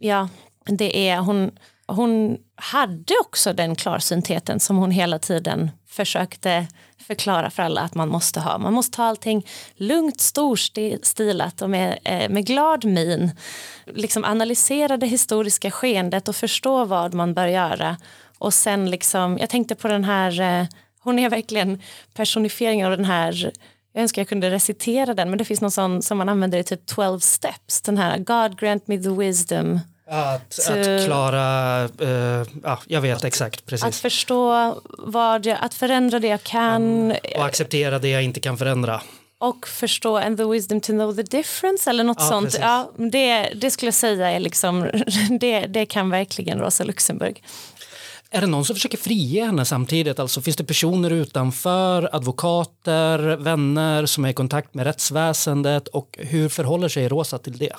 [0.00, 0.28] ja,
[0.64, 1.50] det är hon
[1.86, 6.66] hon hade också den klarsyntheten som hon hela tiden försökte
[6.98, 8.58] förklara för alla att man måste ha.
[8.58, 9.46] Man måste ha allting
[9.76, 13.30] lugnt, storstilat och med, eh, med glad min.
[13.86, 17.96] Liksom analysera det historiska skeendet och förstå vad man bör göra.
[18.38, 20.66] Och sen liksom, jag tänkte på den här, eh,
[21.00, 21.82] hon är verkligen
[22.14, 23.52] personifieringen av den här
[23.96, 26.64] jag önskar jag kunde recitera den men det finns någon sån som man använder i
[26.64, 27.80] typ 12 steps.
[27.80, 29.80] Den här God grant me the wisdom
[30.10, 33.84] att, att klara, eh, ja, jag vet exakt, precis.
[33.84, 38.58] Att förstå vad jag, att förändra det jag kan och acceptera det jag inte kan
[38.58, 39.00] förändra.
[39.38, 42.44] och förstå and the wisdom to know the difference eller något Ja, sånt.
[42.46, 42.60] precis.
[42.60, 44.90] Ja, det, det skulle jag säga är liksom,
[45.40, 47.42] det, det kan verkligen Rosa Luxemburg.
[48.30, 50.18] Är det någon som försöker frige henne samtidigt?
[50.18, 56.48] Alltså finns det personer utanför, advokater, vänner som är i kontakt med rättsväsendet och hur
[56.48, 57.72] förhåller sig Rosa till det?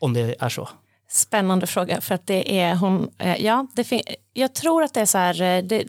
[0.00, 0.68] Om det är så.
[1.10, 4.02] Spännande fråga för att det är hon, eh, ja, det
[4.32, 5.84] jag tror att det är så här, eh, det,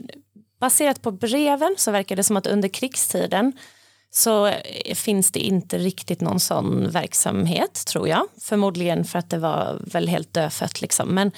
[0.60, 3.54] baserat på breven så verkar det som att under krigstiden
[4.12, 8.28] så eh, finns det inte riktigt någon sån verksamhet tror jag.
[8.42, 11.10] Förmodligen för att det var väl helt dödfött liksom.
[11.10, 11.32] Men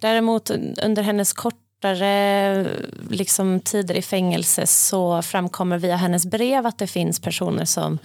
[0.00, 0.50] däremot
[0.82, 2.66] under hennes kortare
[3.10, 7.98] liksom, tider i fängelse så framkommer via hennes brev att det finns personer som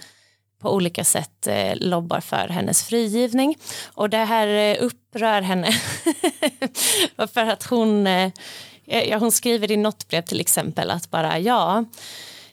[0.64, 3.56] på olika sätt eh, lobbar för hennes frigivning.
[3.94, 5.72] Och det här eh, upprör henne.
[7.34, 8.32] för att hon, eh,
[8.84, 11.84] ja, hon skriver i något brev till exempel att bara ja,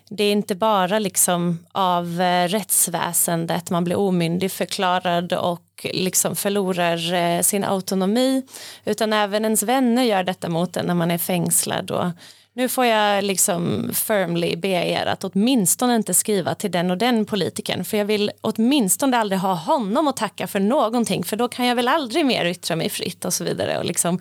[0.08, 7.40] det är inte bara liksom av eh, rättsväsendet man blir omyndigförklarad och liksom förlorar eh,
[7.42, 8.42] sin autonomi
[8.84, 11.90] utan även ens vänner gör detta mot en när man är fängslad.
[11.90, 12.06] Och
[12.54, 17.24] nu får jag liksom firmly be er att åtminstone inte skriva till den och den
[17.24, 21.66] politikern för jag vill åtminstone aldrig ha honom att tacka för någonting för då kan
[21.66, 23.78] jag väl aldrig mer yttra mig fritt och så vidare.
[23.78, 24.20] Och liksom,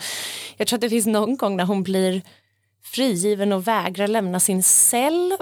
[0.58, 2.22] jag tror att det finns någon gång när hon blir
[2.84, 5.38] frigiven och vägrar lämna sin cell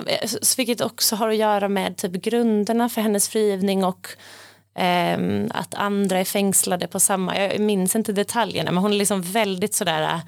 [0.58, 4.08] vilket också har att göra med typ grunderna för hennes frigivning och
[4.80, 5.20] eh,
[5.50, 9.74] att andra är fängslade på samma, jag minns inte detaljerna men hon är liksom väldigt
[9.74, 10.22] sådär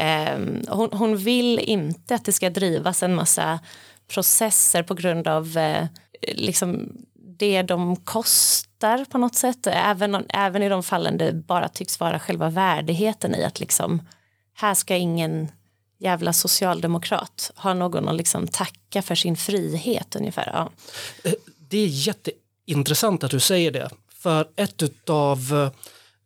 [0.00, 3.60] Ehm, hon, hon vill inte att det ska drivas en massa
[4.08, 5.86] processer på grund av eh,
[6.22, 12.00] liksom det de kostar på något sätt även, även i de fallen det bara tycks
[12.00, 14.02] vara själva värdigheten i att liksom
[14.54, 15.48] här ska ingen
[15.98, 20.50] jävla socialdemokrat ha någon att liksom tacka för sin frihet ungefär.
[20.54, 20.70] Ja.
[21.24, 23.90] Eh, det är jätteintressant att du säger det.
[24.08, 25.70] För ett av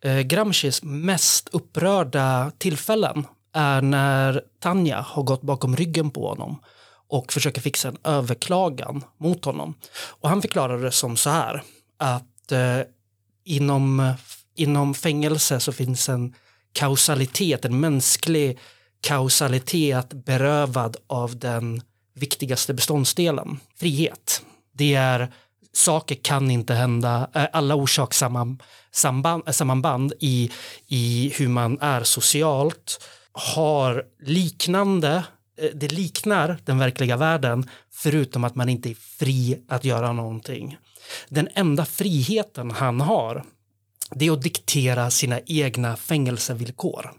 [0.05, 6.61] eh, Gramscis mest upprörda tillfällen är när Tanja har gått bakom ryggen på honom
[7.09, 9.75] och försöker fixa en överklagan mot honom.
[10.21, 11.63] Och han förklarar det som så här
[11.97, 12.81] att eh,
[13.45, 14.15] inom,
[14.57, 16.35] inom fängelse så finns en
[16.73, 18.59] kausalitet, en mänsklig
[19.01, 21.83] kausalitet berövad av den
[22.15, 24.43] viktigaste beståndsdelen, frihet.
[24.73, 25.33] Det är
[25.73, 30.51] saker kan inte hända, eh, alla orsakssammanband eh, i,
[30.87, 33.05] i hur man är socialt
[33.35, 35.25] har liknande,
[35.59, 40.77] eh, det liknar den verkliga världen förutom att man inte är fri att göra någonting.
[41.29, 43.45] Den enda friheten han har
[44.11, 47.13] det är att diktera sina egna fängelsevillkor.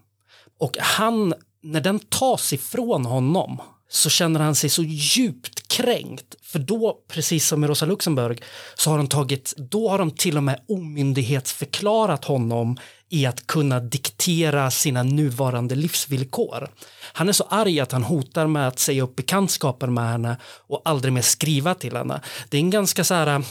[0.59, 6.36] Och han, när den tas ifrån honom så känner han sig så djupt kränkt.
[6.41, 8.43] För då, precis som med Rosa Luxemburg,
[8.76, 12.78] så har de tagit, då har de till och med omyndighetsförklarat honom
[13.09, 16.69] i att kunna diktera sina nuvarande livsvillkor.
[17.13, 20.81] Han är så arg att han hotar med att säga upp bekantskapen med henne och
[20.85, 22.21] aldrig mer skriva till henne.
[22.49, 23.43] Det är en ganska så här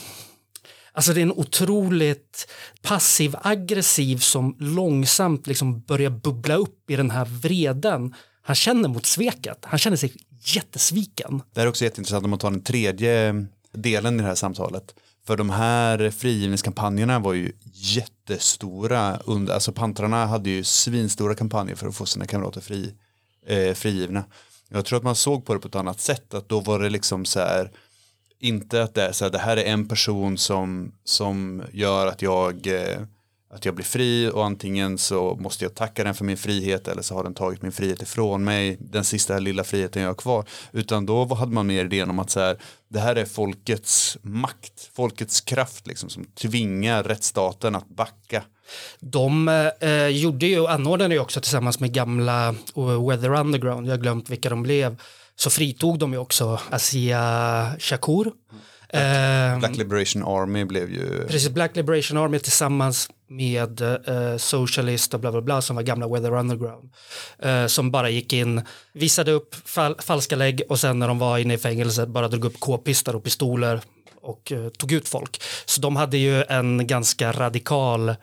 [0.96, 2.48] Alltså det är en otroligt
[2.82, 9.06] passiv aggressiv som långsamt liksom börjar bubbla upp i den här vreden han känner mot
[9.06, 9.58] sveket.
[9.62, 10.12] Han känner sig
[10.44, 11.42] jättesviken.
[11.52, 14.94] Det här är också jätteintressant om man tar den tredje delen i det här samtalet.
[15.26, 19.16] För de här frigivningskampanjerna var ju jättestora.
[19.16, 22.94] Under, alltså pantrarna hade ju svinstora kampanjer för att få sina kamrater fri,
[23.46, 24.24] eh, frigivna.
[24.68, 26.34] Jag tror att man såg på det på ett annat sätt.
[26.34, 27.70] Att då var det liksom så här
[28.40, 32.22] inte att det är så här, det här är en person som, som gör att
[32.22, 33.00] jag, eh,
[33.54, 37.02] att jag blir fri och antingen så måste jag tacka den för min frihet eller
[37.02, 40.44] så har den tagit min frihet ifrån mig, den sista lilla friheten jag har kvar.
[40.72, 44.90] Utan då hade man mer idén om att så här, det här är folkets makt,
[44.92, 48.42] folkets kraft liksom, som tvingar rättsstaten att backa.
[49.00, 49.48] De
[49.80, 54.30] eh, gjorde ju, anordnade ju också tillsammans med gamla eh, Weather Underground, jag har glömt
[54.30, 54.96] vilka de blev,
[55.36, 58.32] så fritog de ju också Asia Shakur.
[58.52, 58.62] Mm
[59.60, 61.26] Black Liberation Army blev ju...
[61.26, 66.08] Precis, Black Liberation Army tillsammans med eh, Socialist och bla bla bla som var gamla
[66.08, 66.90] Weather Underground.
[67.38, 71.38] Eh, som bara gick in, visade upp fal falska lägg och sen när de var
[71.38, 73.80] inne i fängelset bara drog upp k-pistar och pistoler
[74.20, 75.42] och eh, tog ut folk.
[75.64, 78.14] Så de hade ju en ganska radikal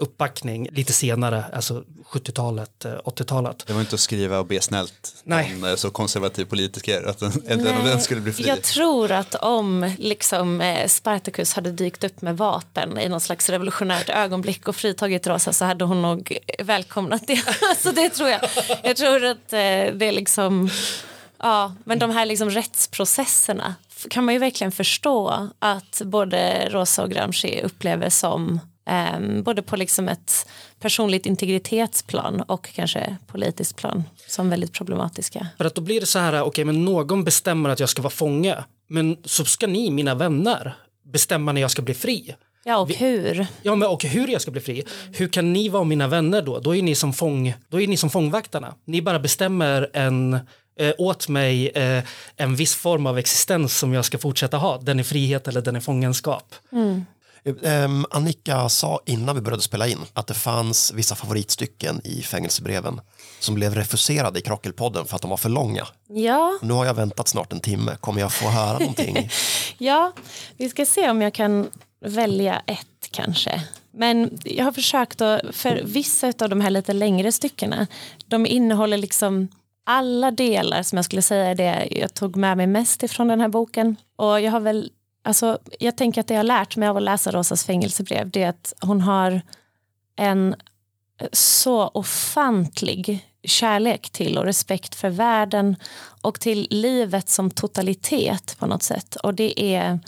[0.00, 3.64] uppbackning lite senare, alltså 70-talet, eh, 80-talet.
[3.66, 5.54] Det var inte att skriva och be snällt Nej.
[5.56, 8.48] om eh, så konservativ politiker att den, en av den skulle bli fri.
[8.48, 13.50] Jag tror att om liksom, eh, Spartacus hade dykt upp med vapen i något slags
[13.50, 17.42] revolutionärt ögonblick och fritagit Rosa så hade hon nog välkomnat det.
[17.78, 18.40] så det tror jag.
[18.82, 19.58] Jag tror att eh,
[19.94, 20.70] det är liksom,
[21.38, 23.74] ja, men de här liksom rättsprocesserna
[24.10, 28.60] kan man ju verkligen förstå att både Rosa och Gramsci upplever som
[29.16, 30.48] Um, både på liksom ett
[30.80, 35.46] personligt integritetsplan och kanske politiskt plan som väldigt problematiska.
[35.58, 38.02] För att då blir det så här, okej okay, men någon bestämmer att jag ska
[38.02, 38.56] vara fånge,
[38.88, 40.76] men så ska ni, mina vänner,
[41.12, 42.34] bestämma när jag ska bli fri.
[42.64, 43.46] Ja, och hur?
[43.62, 44.84] Ja, men och hur jag ska bli fri.
[45.12, 46.58] Hur kan ni vara mina vänner då?
[46.58, 48.74] Då är ni som, fång, då är ni som fångvaktarna.
[48.84, 50.38] Ni bara bestämmer en,
[50.78, 52.04] eh, åt mig eh,
[52.36, 54.78] en viss form av existens som jag ska fortsätta ha.
[54.78, 56.54] Den är frihet eller den är fångenskap.
[56.72, 57.04] Mm.
[57.44, 63.00] Um, Annika sa innan vi började spela in att det fanns vissa favoritstycken i fängelsebreven
[63.40, 65.86] som blev refuserade i Krockelpodden för att de var för långa.
[66.08, 66.58] Ja.
[66.62, 67.96] Nu har jag väntat snart en timme.
[68.00, 69.30] Kommer jag få höra någonting?
[69.78, 70.12] ja,
[70.56, 71.70] vi ska se om jag kan
[72.00, 73.62] välja ett kanske.
[73.90, 77.86] Men jag har försökt att, för vissa av de här lite längre styckena,
[78.26, 79.48] de innehåller liksom
[79.84, 83.40] alla delar som jag skulle säga är det jag tog med mig mest ifrån den
[83.40, 83.96] här boken.
[84.16, 84.90] Och jag har väl
[85.22, 88.42] Alltså, jag tänker att det jag har lärt mig av att läsa Rosas fängelsebrev det
[88.42, 89.42] är att hon har
[90.16, 90.54] en
[91.32, 95.76] så ofantlig kärlek till och respekt för världen
[96.22, 99.16] och till livet som totalitet på något sätt.
[99.16, 100.00] Och det är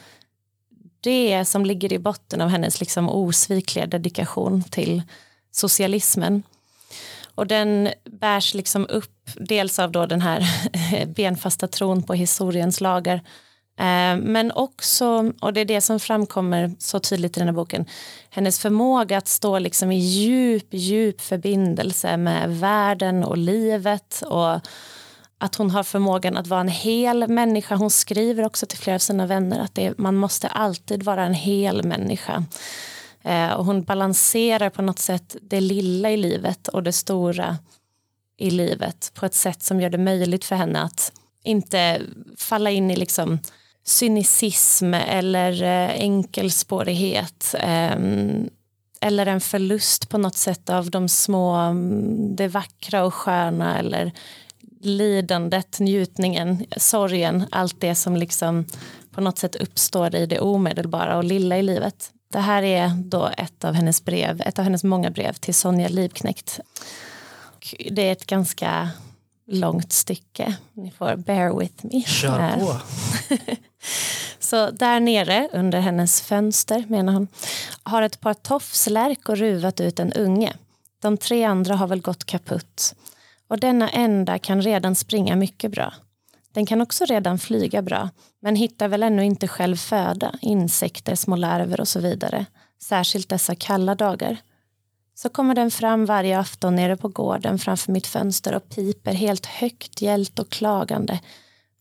[1.00, 5.02] det som ligger i botten av hennes liksom osvikliga dedikation till
[5.50, 6.42] socialismen.
[7.34, 10.46] Och den bärs liksom upp dels av då den här
[11.06, 13.22] benfasta tron på historiens lagar
[13.76, 17.86] Eh, men också, och det är det som framkommer så tydligt i den här boken,
[18.30, 24.60] hennes förmåga att stå liksom i djup, djup förbindelse med världen och livet och
[25.38, 27.76] att hon har förmågan att vara en hel människa.
[27.76, 31.34] Hon skriver också till flera av sina vänner att det, man måste alltid vara en
[31.34, 32.44] hel människa.
[33.22, 37.58] Eh, och hon balanserar på något sätt det lilla i livet och det stora
[38.36, 41.12] i livet på ett sätt som gör det möjligt för henne att
[41.42, 42.00] inte
[42.36, 43.38] falla in i liksom
[43.84, 47.96] cynism eller eh, enkelspårighet eh,
[49.00, 54.12] eller en förlust på något sätt av de små, mm, det vackra och sköna eller
[54.80, 58.64] lidandet, njutningen, sorgen, allt det som liksom
[59.10, 62.10] på något sätt uppstår i det omedelbara och lilla i livet.
[62.32, 65.88] Det här är då ett av hennes brev, ett av hennes många brev till Sonja
[65.88, 66.60] Livknekt.
[67.54, 68.90] Och Det är ett ganska
[69.46, 70.56] långt stycke.
[70.72, 72.02] Ni får bear with me.
[72.02, 72.76] Kör på.
[74.38, 77.28] Så där nere under hennes fönster, menar hon,
[77.82, 80.52] har ett par tofslärkor ruvat ut en unge.
[81.02, 82.94] De tre andra har väl gått kaputt.
[83.48, 85.94] Och denna enda kan redan springa mycket bra.
[86.52, 88.10] Den kan också redan flyga bra,
[88.42, 92.46] men hittar väl ännu inte själv föda, insekter, små larver och så vidare.
[92.82, 94.36] Särskilt dessa kalla dagar.
[95.14, 99.46] Så kommer den fram varje afton nere på gården framför mitt fönster och piper helt
[99.46, 101.20] högt, gällt och klagande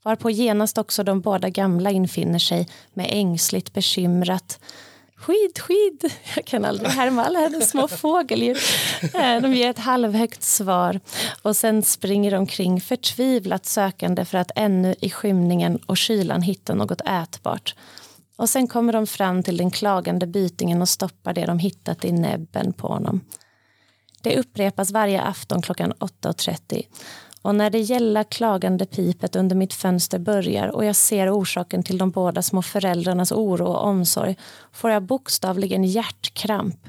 [0.04, 4.60] varpå genast också de båda gamla infinner sig med ängsligt bekymrat
[5.24, 6.14] Skid, skid.
[6.36, 8.58] Jag kan aldrig härma alla hennes små fågeldjur.
[9.02, 11.00] Eh, De ger ett halvhögt svar
[11.42, 16.76] och sen springer de omkring förtvivlat sökande för att ännu i skymningen och kylan hitta
[16.76, 17.76] något ätbart.
[18.36, 22.12] Och sen kommer de fram till den klagande bytingen och stoppar det de hittat i
[22.12, 23.22] näbben på honom.
[24.22, 26.84] Det upprepas varje afton klockan 8.30
[27.44, 31.98] och när det gälla klagande pipet under mitt fönster börjar och jag ser orsaken till
[31.98, 34.38] de båda små föräldrarnas oro och omsorg
[34.72, 36.80] får jag bokstavligen hjärtkramp.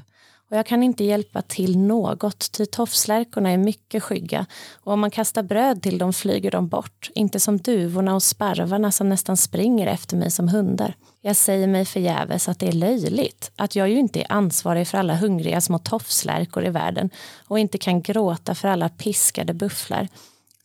[0.49, 4.45] Och jag kan inte hjälpa till något, ty tofslärkorna är mycket skygga
[4.83, 8.91] och om man kastar bröd till dem flyger de bort, inte som duvorna och sparvarna
[8.91, 10.95] som nästan springer efter mig som hundar.
[11.21, 14.97] Jag säger mig förgäves att det är löjligt, att jag ju inte är ansvarig för
[14.97, 17.09] alla hungriga små tofslärkor i världen
[17.47, 20.07] och inte kan gråta för alla piskade bufflar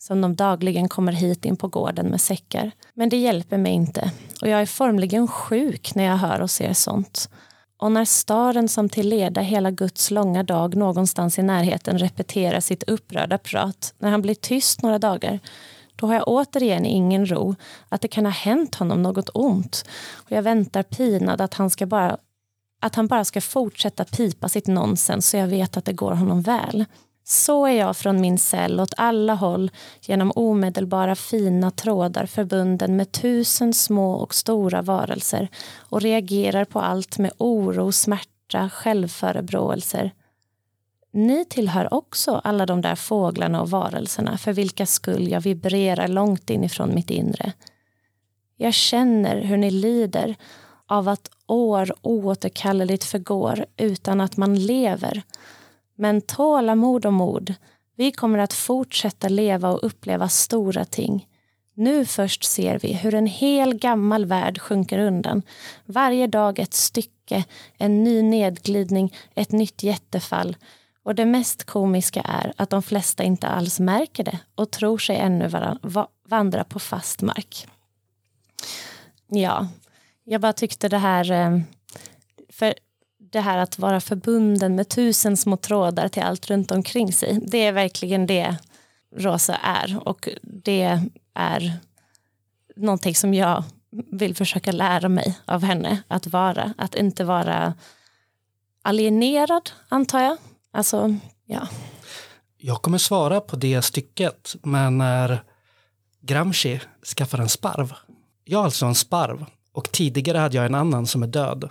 [0.01, 2.71] som de dagligen kommer hit in på gården med säckar.
[2.93, 6.73] Men det hjälper mig inte och jag är formligen sjuk när jag hör och ser
[6.73, 7.29] sånt.
[7.77, 12.83] Och när staden som till leda hela Guds långa dag någonstans i närheten repeterar sitt
[12.83, 15.39] upprörda prat, när han blir tyst några dagar,
[15.95, 17.55] då har jag återigen ingen ro,
[17.89, 19.85] att det kan ha hänt honom något ont.
[20.13, 22.17] Och jag väntar pinad att han, ska bara,
[22.81, 26.41] att han bara ska fortsätta pipa sitt nonsens så jag vet att det går honom
[26.41, 26.85] väl.
[27.23, 33.11] Så är jag från min cell åt alla håll genom omedelbara fina trådar förbunden med
[33.11, 40.11] tusen små och stora varelser och reagerar på allt med oro, smärta, självförebråelser.
[41.13, 46.49] Ni tillhör också alla de där fåglarna och varelserna för vilka skull jag vibrerar långt
[46.49, 47.53] inifrån mitt inre.
[48.57, 50.35] Jag känner hur ni lider
[50.85, 55.23] av att år oåterkalleligt förgår utan att man lever
[55.95, 57.55] men tålamod och mod.
[57.95, 61.27] Vi kommer att fortsätta leva och uppleva stora ting.
[61.73, 65.41] Nu först ser vi hur en hel gammal värld sjunker undan.
[65.85, 67.43] Varje dag ett stycke,
[67.77, 70.57] en ny nedglidning, ett nytt jättefall.
[71.03, 75.17] Och det mest komiska är att de flesta inte alls märker det och tror sig
[75.17, 75.49] ännu
[76.27, 77.67] vandra på fast mark.
[79.27, 79.67] Ja,
[80.23, 81.31] jag bara tyckte det här...
[81.31, 81.59] Eh,
[82.49, 82.73] för
[83.31, 87.39] det här att vara förbunden med tusen små trådar till allt runt omkring sig.
[87.47, 88.57] Det är verkligen det
[89.17, 90.99] Rosa är och det
[91.33, 91.73] är
[92.75, 93.63] någonting som jag
[94.11, 96.73] vill försöka lära mig av henne att vara.
[96.77, 97.73] Att inte vara
[98.81, 100.37] alienerad, antar jag.
[100.73, 101.15] Alltså,
[101.45, 101.67] ja.
[102.57, 105.43] Jag kommer svara på det stycket, men när
[106.21, 106.79] Gramsci
[107.17, 107.93] skaffar en sparv.
[108.43, 111.69] Jag har alltså en sparv och tidigare hade jag en annan som är död.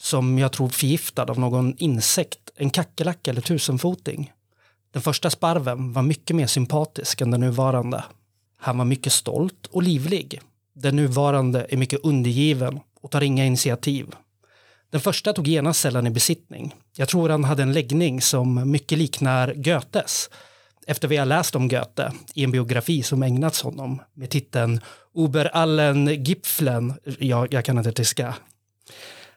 [0.00, 4.32] Som jag tror förgiftad av någon insekt, en kackerlacka eller tusenfoting.
[4.92, 8.04] Den första sparven var mycket mer sympatisk än den nuvarande.
[8.58, 10.40] Han var mycket stolt och livlig.
[10.74, 14.06] Den nuvarande är mycket undergiven och tar inga initiativ.
[14.90, 16.74] Den första tog genast sällan i besittning.
[16.96, 20.30] Jag tror han hade en läggning som mycket liknar Goethes.
[20.86, 24.80] Efter vi har läst om Goethe i en biografi som ägnats honom med titeln
[25.14, 28.34] Ober allen Gipflen, Jag, jag kan inte tyska.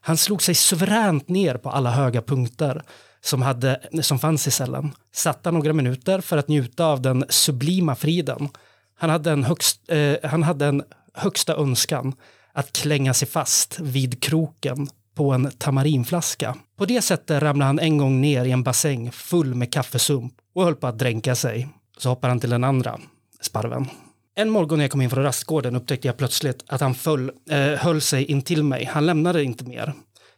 [0.05, 2.83] Han slog sig suveränt ner på alla höga punkter
[3.21, 4.91] som, hade, som fanns i cellen.
[5.13, 8.49] Satt där några minuter för att njuta av den sublima friden.
[8.97, 10.83] Han hade en, högst, eh, han hade en
[11.13, 12.13] högsta önskan
[12.53, 16.55] att klänga sig fast vid kroken på en tamarinflaska.
[16.77, 20.63] På det sättet ramlade han en gång ner i en bassäng full med kaffesump och
[20.63, 21.67] höll på att dränka sig.
[21.97, 22.99] Så hoppar han till den andra
[23.41, 23.87] sparven.
[24.35, 27.57] En morgon när jag kom in från rastgården upptäckte jag plötsligt att han föll, eh,
[27.57, 28.85] höll sig in till mig.
[28.85, 29.93] Han lämnade inte mer.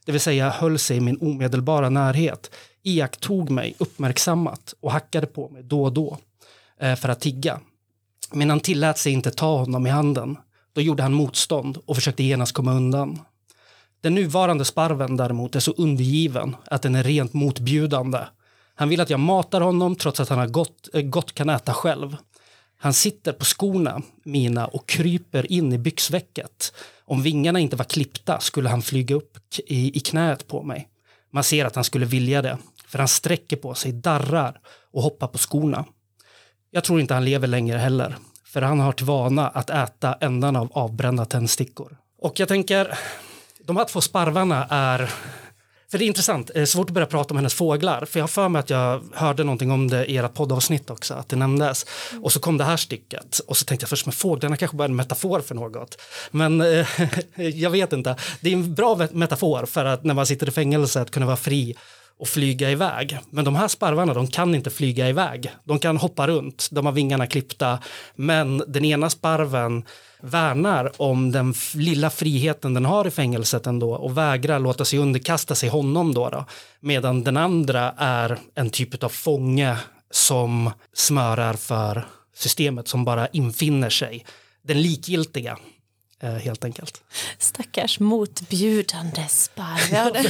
[0.05, 5.49] Det vill säga höll sig i min omedelbara närhet, iakttog mig uppmärksammat och hackade på
[5.49, 6.17] mig då och då
[6.79, 7.59] eh, för att tigga.
[8.31, 10.37] Men han tillät sig inte ta honom i handen.
[10.73, 13.19] Då gjorde han motstånd och försökte genast komma undan.
[14.01, 18.19] Den nuvarande sparven däremot är så undergiven att den är rent motbjudande.
[18.75, 21.73] Han vill att jag matar honom trots att han har gott, eh, gott kan äta
[21.73, 22.17] själv.
[22.85, 26.73] Han sitter på skorna, mina, och kryper in i byxvecket.
[27.05, 30.89] Om vingarna inte var klippta skulle han flyga upp i, i knät på mig.
[31.31, 32.57] Man ser att han skulle vilja det,
[32.87, 34.59] för han sträcker på sig, darrar
[34.91, 35.85] och hoppar på skorna.
[36.71, 38.15] Jag tror inte han lever längre heller,
[38.45, 41.97] för han har till vana att äta ändan av avbrända tändstickor.
[42.21, 42.97] Och jag tänker,
[43.63, 45.13] de här två sparvarna är
[45.91, 48.05] för det är intressant, det är svårt att börja prata om hennes fåglar.
[48.05, 51.13] För jag har för mig att jag hörde någonting om det i ert poddavsnitt också,
[51.13, 51.85] att det nämndes.
[52.21, 53.39] Och så kom det här stycket.
[53.39, 56.01] Och så tänkte jag först, men fåglarna kanske bara är en metafor för något.
[56.31, 56.87] Men eh,
[57.35, 58.15] jag vet inte.
[58.41, 61.25] Det är en bra met- metafor för att när man sitter i fängelse att kunna
[61.25, 61.75] vara fri
[62.19, 63.19] och flyga iväg.
[63.29, 65.51] Men de här sparvarna, de kan inte flyga iväg.
[65.63, 67.79] De kan hoppa runt, de har vingarna klippta.
[68.15, 69.83] Men den ena sparven
[70.25, 75.55] värnar om den lilla friheten den har i fängelset ändå och vägrar låta sig underkasta
[75.55, 76.45] sig honom då, då.
[76.79, 79.77] Medan den andra är en typ av fånge
[80.11, 82.05] som smörar för
[82.35, 84.25] systemet som bara infinner sig.
[84.61, 85.57] Den likgiltiga,
[86.29, 87.03] helt enkelt.
[87.39, 89.93] Stackars motbjudande sparv.
[89.93, 90.23] Ja,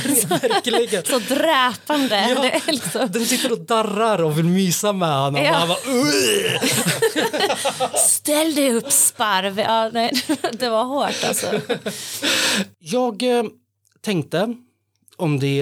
[1.04, 2.30] så, dräpande.
[2.30, 2.42] Ja.
[2.42, 5.44] Det liksom, Den sitter och darrar och vill mysa med honom.
[5.44, 5.52] Ja.
[5.52, 5.78] Och han bara,
[7.98, 9.60] ställ dig upp sparv.
[9.60, 10.12] Ja, nej,
[10.52, 11.62] det var hårt alltså.
[12.80, 13.44] Jag eh,
[14.02, 14.56] tänkte,
[15.18, 15.62] om det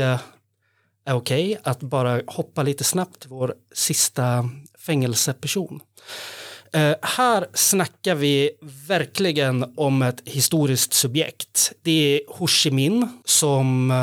[1.05, 4.49] är okej, att bara hoppa lite snabbt till vår sista
[4.86, 5.79] fängelseperson.
[6.74, 8.51] Eh, här snackar vi
[8.88, 11.71] verkligen om ett historiskt subjekt.
[11.82, 13.93] Det är Ho Chi Minh som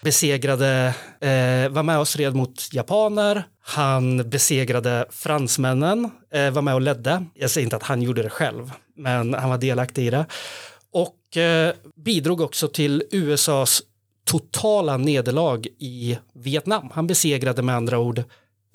[0.00, 3.44] besegrade, eh, var med och stred mot japaner.
[3.60, 7.24] Han besegrade fransmännen, eh, var med och ledde.
[7.34, 10.26] Jag säger inte att han gjorde det själv, men han var delaktig i det.
[10.92, 13.82] Och eh, bidrog också till USAs
[14.24, 16.90] totala nederlag i Vietnam.
[16.94, 18.22] Han besegrade med andra ord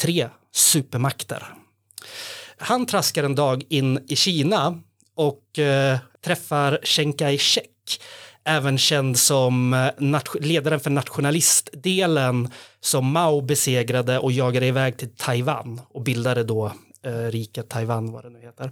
[0.01, 1.53] tre supermakter.
[2.57, 4.79] Han traskar en dag in i Kina
[5.15, 8.01] och eh, träffar Chiang Kai-shek,
[8.45, 12.49] även känd som eh, ledaren för nationalistdelen
[12.79, 16.71] som Mao besegrade och jagade iväg till Taiwan och bildade då
[17.05, 18.71] eh, riket Taiwan, vad det nu heter.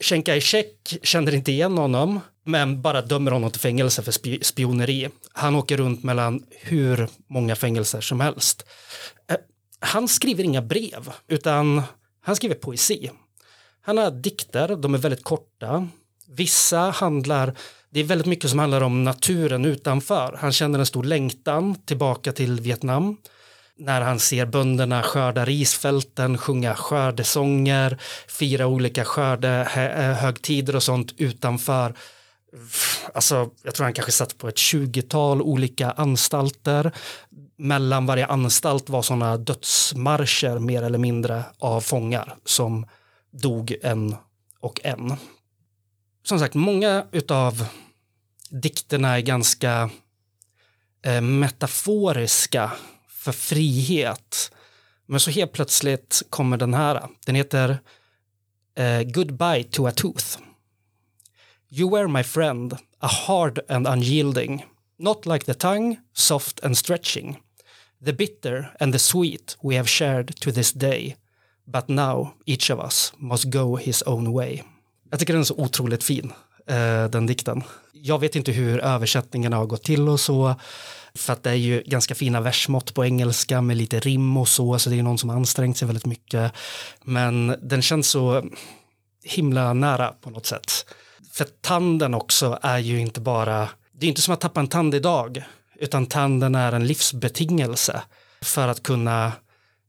[0.00, 5.08] Chiang Kai-shek känner inte igen honom, men bara dömer honom till fängelse för spi- spioneri.
[5.32, 8.64] Han åker runt mellan hur många fängelser som helst.
[9.30, 9.36] Eh,
[9.80, 11.82] Han skriver inga brev, utan
[12.22, 13.10] han skriver poesi.
[13.80, 15.88] Han har dikter, de är väldigt korta.
[16.28, 17.54] Vissa handlar,
[17.90, 20.36] det är väldigt mycket som handlar om naturen utanför.
[20.40, 23.16] Han känner en stor längtan tillbaka till Vietnam.
[23.76, 27.98] När han ser bönderna skörda risfälten, sjunga skördesånger,
[28.28, 31.94] fira olika skördehögtider eh, och sånt utanför.
[33.14, 36.92] Alltså, jag tror han kanske satt på ett tjugotal olika anstalter.
[37.62, 42.86] Mellan varje anstalt var sådana dödsmarscher mer eller mindre av fångar som
[43.30, 44.16] dog en
[44.60, 45.16] och en.
[46.24, 47.66] Som sagt, många utav
[48.50, 49.90] dikterna är ganska
[51.02, 52.72] eh, metaforiska
[53.08, 54.52] för frihet.
[55.06, 57.08] Men så helt plötsligt kommer den här.
[57.26, 57.78] Den heter
[58.74, 60.38] eh, Goodbye to a tooth.
[61.68, 64.66] You were my friend, a hard and unyielding,
[64.98, 67.38] not like the tongue, soft and stretching,
[68.04, 71.16] the bitter and the sweet we have shared to this day,
[71.64, 74.62] but now each of us must go his own way.
[75.10, 76.32] Jag tycker den är så otroligt fin,
[76.66, 77.62] eh, den dikten.
[77.92, 80.54] Jag vet inte hur översättningarna har gått till och så,
[81.14, 84.78] för att det är ju ganska fina versmått på engelska med lite rim och så,
[84.78, 86.52] så det är någon som har ansträngt sig väldigt mycket.
[87.04, 88.44] Men den känns så
[89.24, 90.86] himla nära på något sätt.
[91.32, 94.94] För tanden också är ju inte bara, det är inte som att tappa en tand
[94.94, 95.44] idag,
[95.82, 98.02] utan tanden är en livsbetingelse
[98.40, 99.32] för att kunna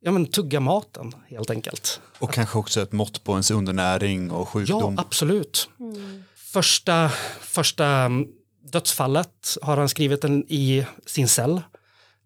[0.02, 2.02] ja, men, tugga maten helt enkelt.
[2.20, 5.00] Och kanske också ett mått på ens undernäring och Ja, sjukdom.
[5.00, 5.70] absolut.
[6.36, 7.10] Första,
[7.42, 8.28] första mm,
[8.72, 11.62] dödsfallet har han skrivit en i sin cell.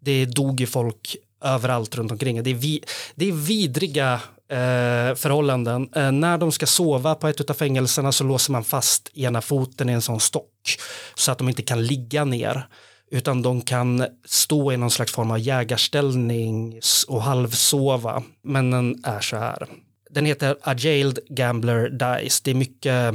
[0.00, 2.42] Det dog ju folk överallt runt omkring.
[2.42, 4.12] Det är, vi, det är vidriga
[4.50, 5.88] eh, förhållanden.
[5.94, 9.88] Eh, när de ska sova på ett av fängelserna så låser man fast ena foten
[9.88, 10.78] i en sån stock
[11.14, 12.68] så att de inte kan ligga ner
[13.10, 18.22] utan de kan stå i någon slags form av jägarställning och halvsova.
[18.42, 19.66] Men den är så här.
[20.10, 22.40] Den heter A Jailed Gambler Dies.
[22.40, 23.14] Det är mycket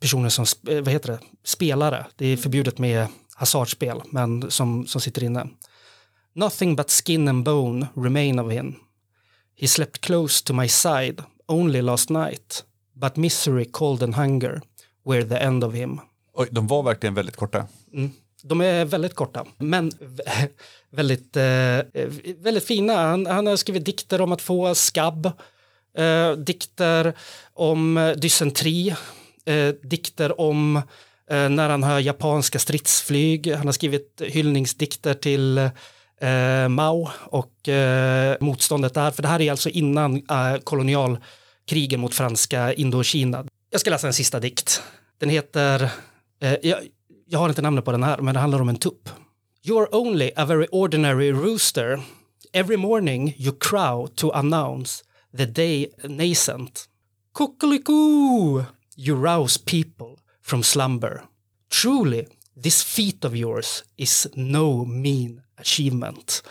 [0.00, 2.06] personer som, eh, vad heter det, spelare.
[2.16, 5.48] Det är förbjudet med hasardspel, men som, som sitter inne.
[6.34, 8.74] Nothing but skin and bone remain of him.
[9.60, 14.60] He slept close to my side only last night, but misery, cold and hunger
[15.04, 16.00] were the end of him.
[16.34, 17.66] Oj, de var verkligen väldigt korta.
[18.42, 19.92] De är väldigt korta, men
[20.90, 21.80] väldigt, eh,
[22.38, 22.96] väldigt fina.
[22.96, 25.26] Han, han har skrivit dikter om att få skabb,
[25.98, 27.12] eh, dikter
[27.54, 28.94] om eh, dysentri,
[29.44, 30.76] eh, dikter om
[31.30, 33.54] eh, när han hör japanska stridsflyg.
[33.54, 35.58] Han har skrivit hyllningsdikter till
[36.20, 39.10] eh, Mao och eh, motståndet där.
[39.10, 43.44] För det här är alltså innan eh, kolonialkrigen mot franska Indokina.
[43.70, 44.82] Jag ska läsa en sista dikt.
[45.18, 45.90] Den heter,
[46.42, 46.78] eh, jag,
[47.30, 49.08] jag har inte namnet på den här, men det handlar om en tupp.
[49.64, 52.00] You're only a very ordinary rooster.
[52.52, 55.04] Every morning you crow to announce
[55.36, 56.84] the day nascent.
[57.34, 58.64] Kuckeliku!
[58.96, 61.22] You rouse people from slumber.
[61.82, 62.26] Truly,
[62.62, 66.42] this feat of yours is no mean achievement.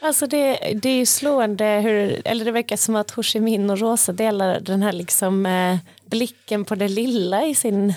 [0.00, 3.70] Alltså det, det är ju slående hur, eller det verkar som att Ho Chi Minh
[3.70, 7.94] och Rosa delar den här liksom eh, blicken på det lilla i sin,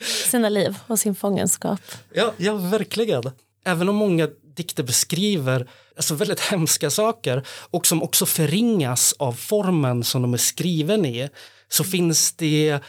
[0.00, 1.80] sina liv och sin fångenskap.
[2.14, 3.22] Ja, ja, verkligen.
[3.64, 10.04] Även om många dikter beskriver alltså väldigt hemska saker och som också förringas av formen
[10.04, 11.28] som de är skriven i
[11.68, 12.80] så finns det,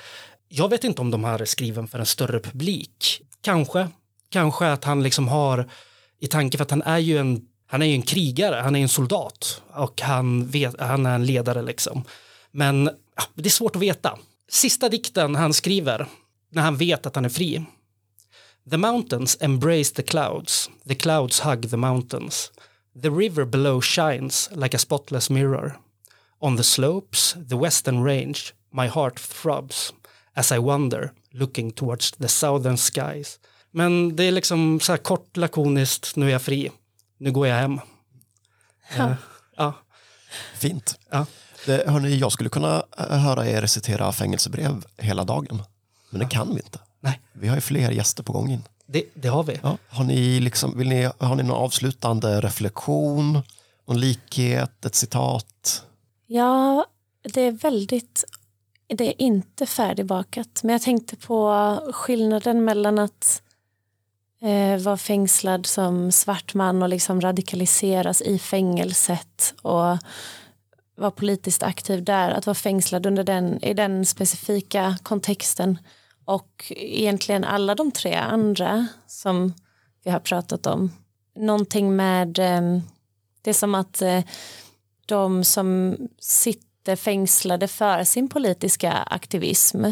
[0.49, 3.21] jag vet inte om de här är skriven för en större publik.
[3.41, 3.87] Kanske,
[4.29, 5.69] kanske att han liksom har
[6.19, 8.81] i tanke för att han är ju en han är ju en krigare, han är
[8.81, 12.03] en soldat och han, vet, han är en ledare liksom.
[12.51, 14.17] Men ja, det är svårt att veta.
[14.49, 16.07] Sista dikten han skriver
[16.49, 17.65] när han vet att han är fri.
[18.69, 22.51] The mountains embrace the clouds, the clouds hug the mountains.
[23.01, 25.79] The river below shines like a spotless mirror.
[26.39, 29.93] On the slopes, the western range, my heart throbs
[30.33, 33.39] as I wonder, looking towards the southern skies.
[33.71, 36.71] Men det är liksom så här kort, lakoniskt, nu är jag fri,
[37.17, 37.79] nu går jag hem.
[38.97, 39.15] Ja.
[39.57, 39.73] ja.
[40.55, 40.99] Fint.
[41.09, 41.25] Ja.
[41.65, 45.63] Det, hörni, jag skulle kunna eh, höra er recitera fängelsebrev hela dagen.
[46.09, 46.79] Men det kan vi inte.
[46.99, 48.63] Nej, Vi har ju fler gäster på gång in.
[48.85, 49.59] det, det har vi.
[49.63, 49.77] Ja.
[49.89, 53.41] Har, ni liksom, vill ni, har ni någon avslutande reflektion?
[53.87, 54.85] Någon likhet?
[54.85, 55.83] Ett citat?
[56.27, 56.85] Ja,
[57.21, 58.23] det är väldigt,
[58.87, 60.63] det är inte färdigbakat.
[60.63, 63.41] Men jag tänkte på skillnaden mellan att
[64.41, 69.97] eh, vara fängslad som svart man och liksom radikaliseras i fängelset och
[70.95, 75.77] vara politiskt aktiv där, att vara fängslad under den, i den specifika kontexten
[76.29, 79.53] och egentligen alla de tre andra som
[80.03, 80.91] vi har pratat om.
[81.35, 82.61] Någonting med, eh,
[83.41, 84.23] det är som att eh,
[85.05, 89.85] de som sitter fängslade för sin politiska aktivism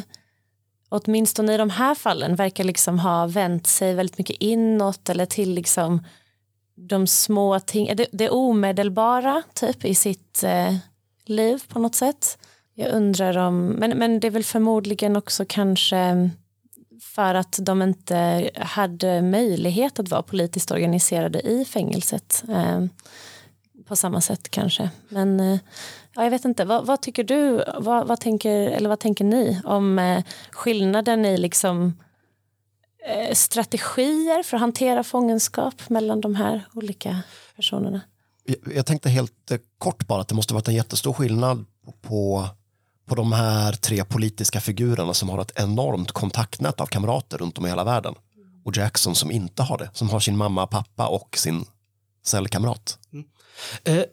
[0.90, 5.54] åtminstone i de här fallen verkar liksom ha vänt sig väldigt mycket inåt eller till
[5.54, 6.04] liksom
[6.76, 10.76] de små ting, det, det omedelbara typ i sitt eh,
[11.26, 12.38] liv på något sätt.
[12.80, 16.30] Jag undrar om, men, men det är väl förmodligen också kanske
[17.02, 22.44] för att de inte hade möjlighet att vara politiskt organiserade i fängelset.
[22.50, 22.86] Eh,
[23.86, 24.90] på samma sätt kanske.
[25.10, 25.60] Men eh,
[26.16, 29.62] ja, jag vet inte, vad, vad tycker du, vad, vad, tänker, eller vad tänker ni
[29.64, 31.98] om eh, skillnaden i liksom,
[33.34, 37.20] strategier för att hantera fångenskap mellan de här olika
[37.56, 38.02] personerna?
[38.44, 41.66] Jag, jag tänkte helt kort bara att det måste varit en jättestor skillnad
[42.02, 42.48] på,
[43.08, 47.66] på de här tre politiska figurerna som har ett enormt kontaktnät av kamrater runt om
[47.66, 48.16] i hela världen.
[48.64, 51.66] Och Jackson som inte har det, som har sin mamma, pappa och sin
[52.26, 53.00] cellkamrat.
[53.14, 53.26] Mm.
[53.84, 54.04] Eh,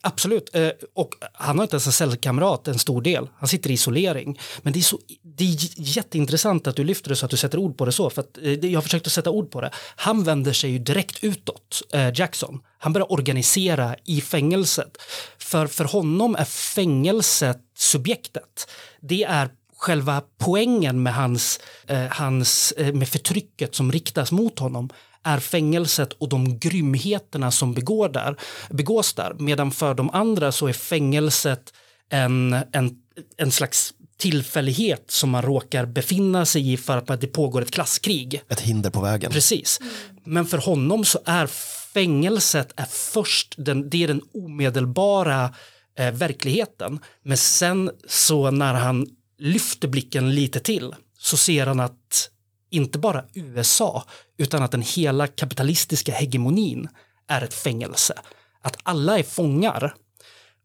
[0.00, 3.28] absolut, eh, och han har inte ens en cellkamrat, en stor del.
[3.36, 4.40] Han sitter i isolering.
[4.62, 7.58] Men det är, så, det är jätteintressant att du lyfter det så att du sätter
[7.58, 8.10] ord på det så.
[8.10, 9.70] För att, eh, jag har försökt att sätta ord på det.
[9.96, 12.60] Han vänder sig ju direkt utåt, eh, Jackson.
[12.78, 14.96] Han börjar organisera i fängelset.
[15.38, 18.70] För, för honom är fängelset subjektet.
[19.00, 24.90] Det är själva poängen med, hans, eh, hans, eh, med förtrycket som riktas mot honom
[25.28, 28.36] är fängelset och de grymheterna som begår där,
[28.70, 29.34] begås där.
[29.38, 31.72] Medan för de andra så är fängelset
[32.10, 32.96] en, en,
[33.36, 38.42] en slags tillfällighet som man råkar befinna sig i för att det pågår ett klasskrig.
[38.48, 39.32] Ett hinder på vägen.
[39.32, 39.80] Precis.
[40.24, 41.46] Men för honom så är
[41.94, 45.54] fängelset är först den, det är den omedelbara
[45.98, 47.00] eh, verkligheten.
[47.22, 49.06] Men sen så när han
[49.38, 52.30] lyfter blicken lite till så ser han att
[52.70, 54.04] inte bara USA
[54.38, 56.88] utan att den hela kapitalistiska hegemonin
[57.28, 58.14] är ett fängelse.
[58.62, 59.94] Att alla är fångar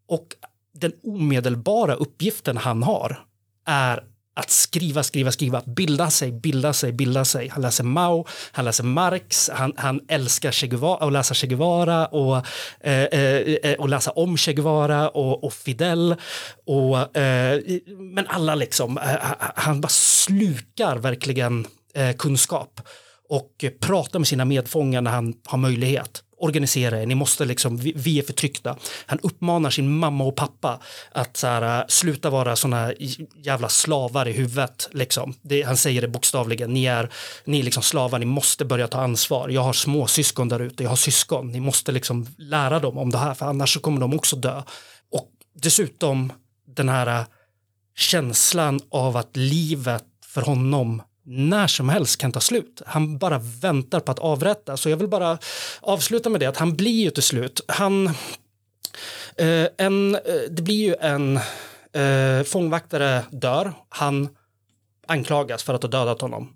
[0.07, 0.27] och
[0.73, 3.25] den omedelbara uppgiften han har
[3.65, 4.03] är
[4.35, 7.47] att skriva, skriva, skriva, bilda sig, bilda sig, bilda sig.
[7.47, 12.05] Han läser Mao, han läser Marx, han, han älskar che Guevara, och läsa Che Guevara
[12.05, 12.45] och,
[12.79, 16.15] eh, eh, och läsa om Che Guevara och, och Fidel.
[16.65, 19.17] Och, eh, men alla liksom, eh,
[19.55, 22.81] han bara slukar verkligen eh, kunskap
[23.33, 26.23] och pratar med sina medfångar när han har möjlighet.
[26.37, 28.77] organisera er, ni måste liksom, vi, vi är förtryckta.
[29.05, 30.79] Han uppmanar sin mamma och pappa
[31.11, 32.93] att så här, äh, sluta vara såna
[33.35, 34.89] jävla slavar i huvudet.
[34.91, 35.33] Liksom.
[35.41, 37.09] Det, han säger det bokstavligen, ni är,
[37.45, 39.49] ni är liksom slavar, ni måste börja ta ansvar.
[39.49, 43.17] Jag har småsyskon där ute, jag har syskon, ni måste liksom lära dem om det
[43.17, 44.61] här, för annars så kommer de också dö.
[45.11, 46.33] Och dessutom
[46.67, 47.25] den här äh,
[47.95, 52.81] känslan av att livet för honom när som helst kan ta slut.
[52.85, 54.77] Han bara väntar på att avrätta.
[54.77, 55.37] Så jag vill bara
[55.81, 58.07] avsluta med det att han blir ju till slut, han,
[59.37, 61.39] eh, en, eh, det blir ju en
[61.93, 64.29] eh, fångvaktare dör, han
[65.07, 66.55] anklagas för att ha dödat honom.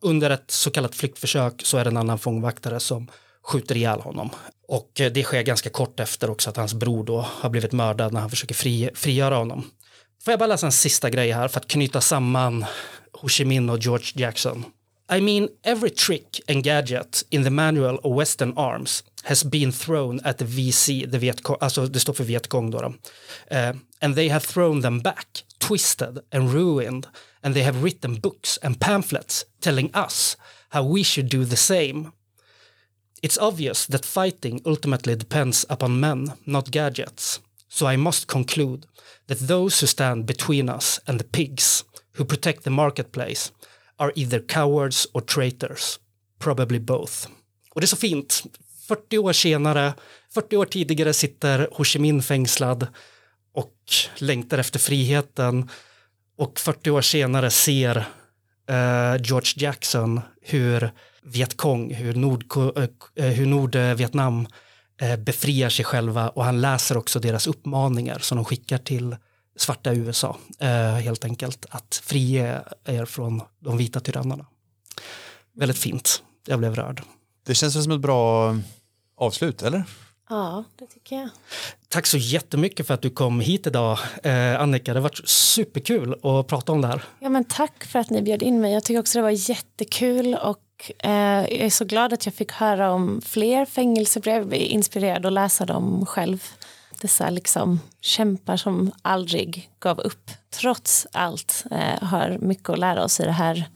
[0.00, 3.10] Under ett så kallat flyktförsök så är det en annan fångvaktare som
[3.42, 4.30] skjuter ihjäl honom.
[4.68, 8.12] Och eh, det sker ganska kort efter också att hans bror då har blivit mördad
[8.12, 9.70] när han försöker fri, frigöra honom.
[10.24, 12.64] Får jag bara läsa en sista grej här för att knyta samman
[13.20, 14.64] Ho Chi Minh och George Jackson.
[15.10, 20.20] I mean, every trick and gadget in the manual of Western Arms has been thrown
[20.24, 22.80] at the VC, the Vietcong, alltså det står för Vietcong då.
[22.80, 22.88] då.
[23.56, 27.06] Uh, and they have thrown them back, twisted and ruined,
[27.42, 30.36] and they have written books and pamphlets telling us
[30.68, 32.12] how we should do the same.
[33.22, 37.40] It's obvious that fighting ultimately depends upon men, not gadgets.
[37.68, 38.86] So I must conclude
[39.26, 41.84] that those who stand between us and the pigs
[42.18, 43.52] who protect the marketplace
[43.96, 46.00] are either cowards or traitors.
[46.38, 47.28] Probably both.
[47.70, 48.42] Och det är så fint.
[48.88, 49.94] 40 år senare,
[50.34, 52.86] 40 år tidigare sitter Ho Chi Minh fängslad
[53.54, 53.74] och
[54.18, 55.68] längtar efter friheten.
[56.36, 57.96] Och 40 år senare ser
[58.68, 60.90] eh, George Jackson hur
[61.22, 62.72] Vietkong, hur, Nordko,
[63.14, 64.46] eh, hur Nordvietnam
[65.00, 69.16] eh, befriar sig själva och han läser också deras uppmaningar som de skickar till
[69.60, 71.66] svarta USA, eh, helt enkelt.
[71.70, 74.46] Att frige er från de vita tyrannerna.
[75.54, 76.22] Väldigt fint.
[76.46, 77.02] Jag blev rörd.
[77.46, 78.56] Det känns som ett bra
[79.16, 79.84] avslut, eller?
[80.28, 81.28] Ja, det tycker jag.
[81.88, 84.92] Tack så jättemycket för att du kom hit idag, eh, Annika.
[84.92, 87.02] Det har varit superkul att prata om det här.
[87.20, 88.72] Ja, men tack för att ni bjöd in mig.
[88.72, 92.52] Jag tycker också det var jättekul och eh, jag är så glad att jag fick
[92.52, 94.42] höra om fler fängelsebrev.
[94.42, 96.44] Jag är inspirerad att läsa dem själv.
[97.00, 100.30] Dessa liksom kämpar som aldrig gav upp.
[100.50, 103.68] Trots allt eh, har mycket att lära oss i det här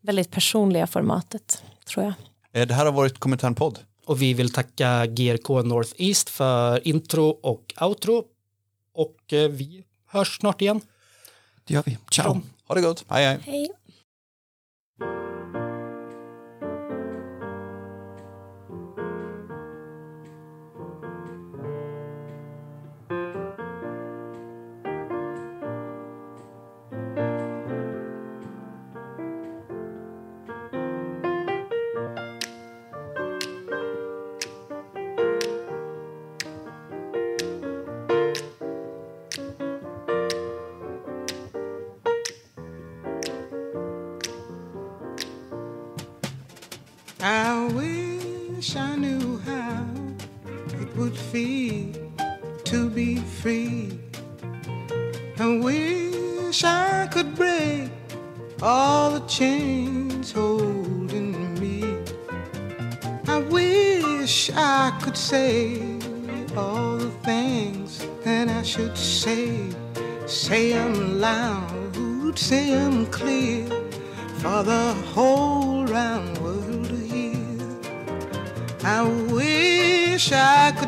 [0.00, 2.14] väldigt personliga formatet, tror jag.
[2.62, 3.78] Eh, Det här har varit Kominternpodd.
[4.06, 8.24] Och vi vill tacka GRK Northeast för intro och outro.
[8.94, 10.80] Och eh, vi hörs snart igen.
[11.64, 11.98] Det gör vi.
[12.10, 12.40] Ciao.
[12.68, 13.04] Ha det gott.
[13.08, 13.38] Hej, hej.
[13.44, 13.70] Hej.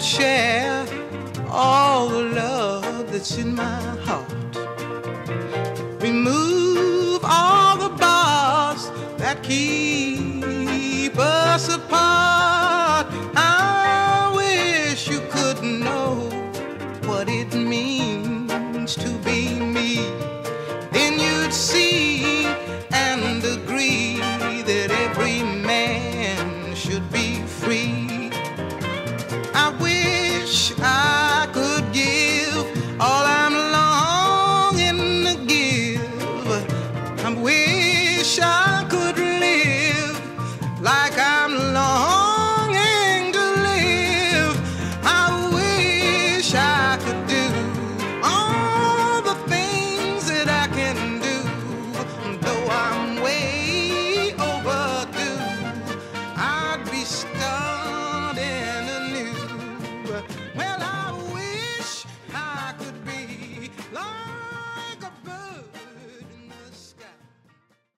[0.09, 0.87] Share
[1.51, 3.98] all the love that's in my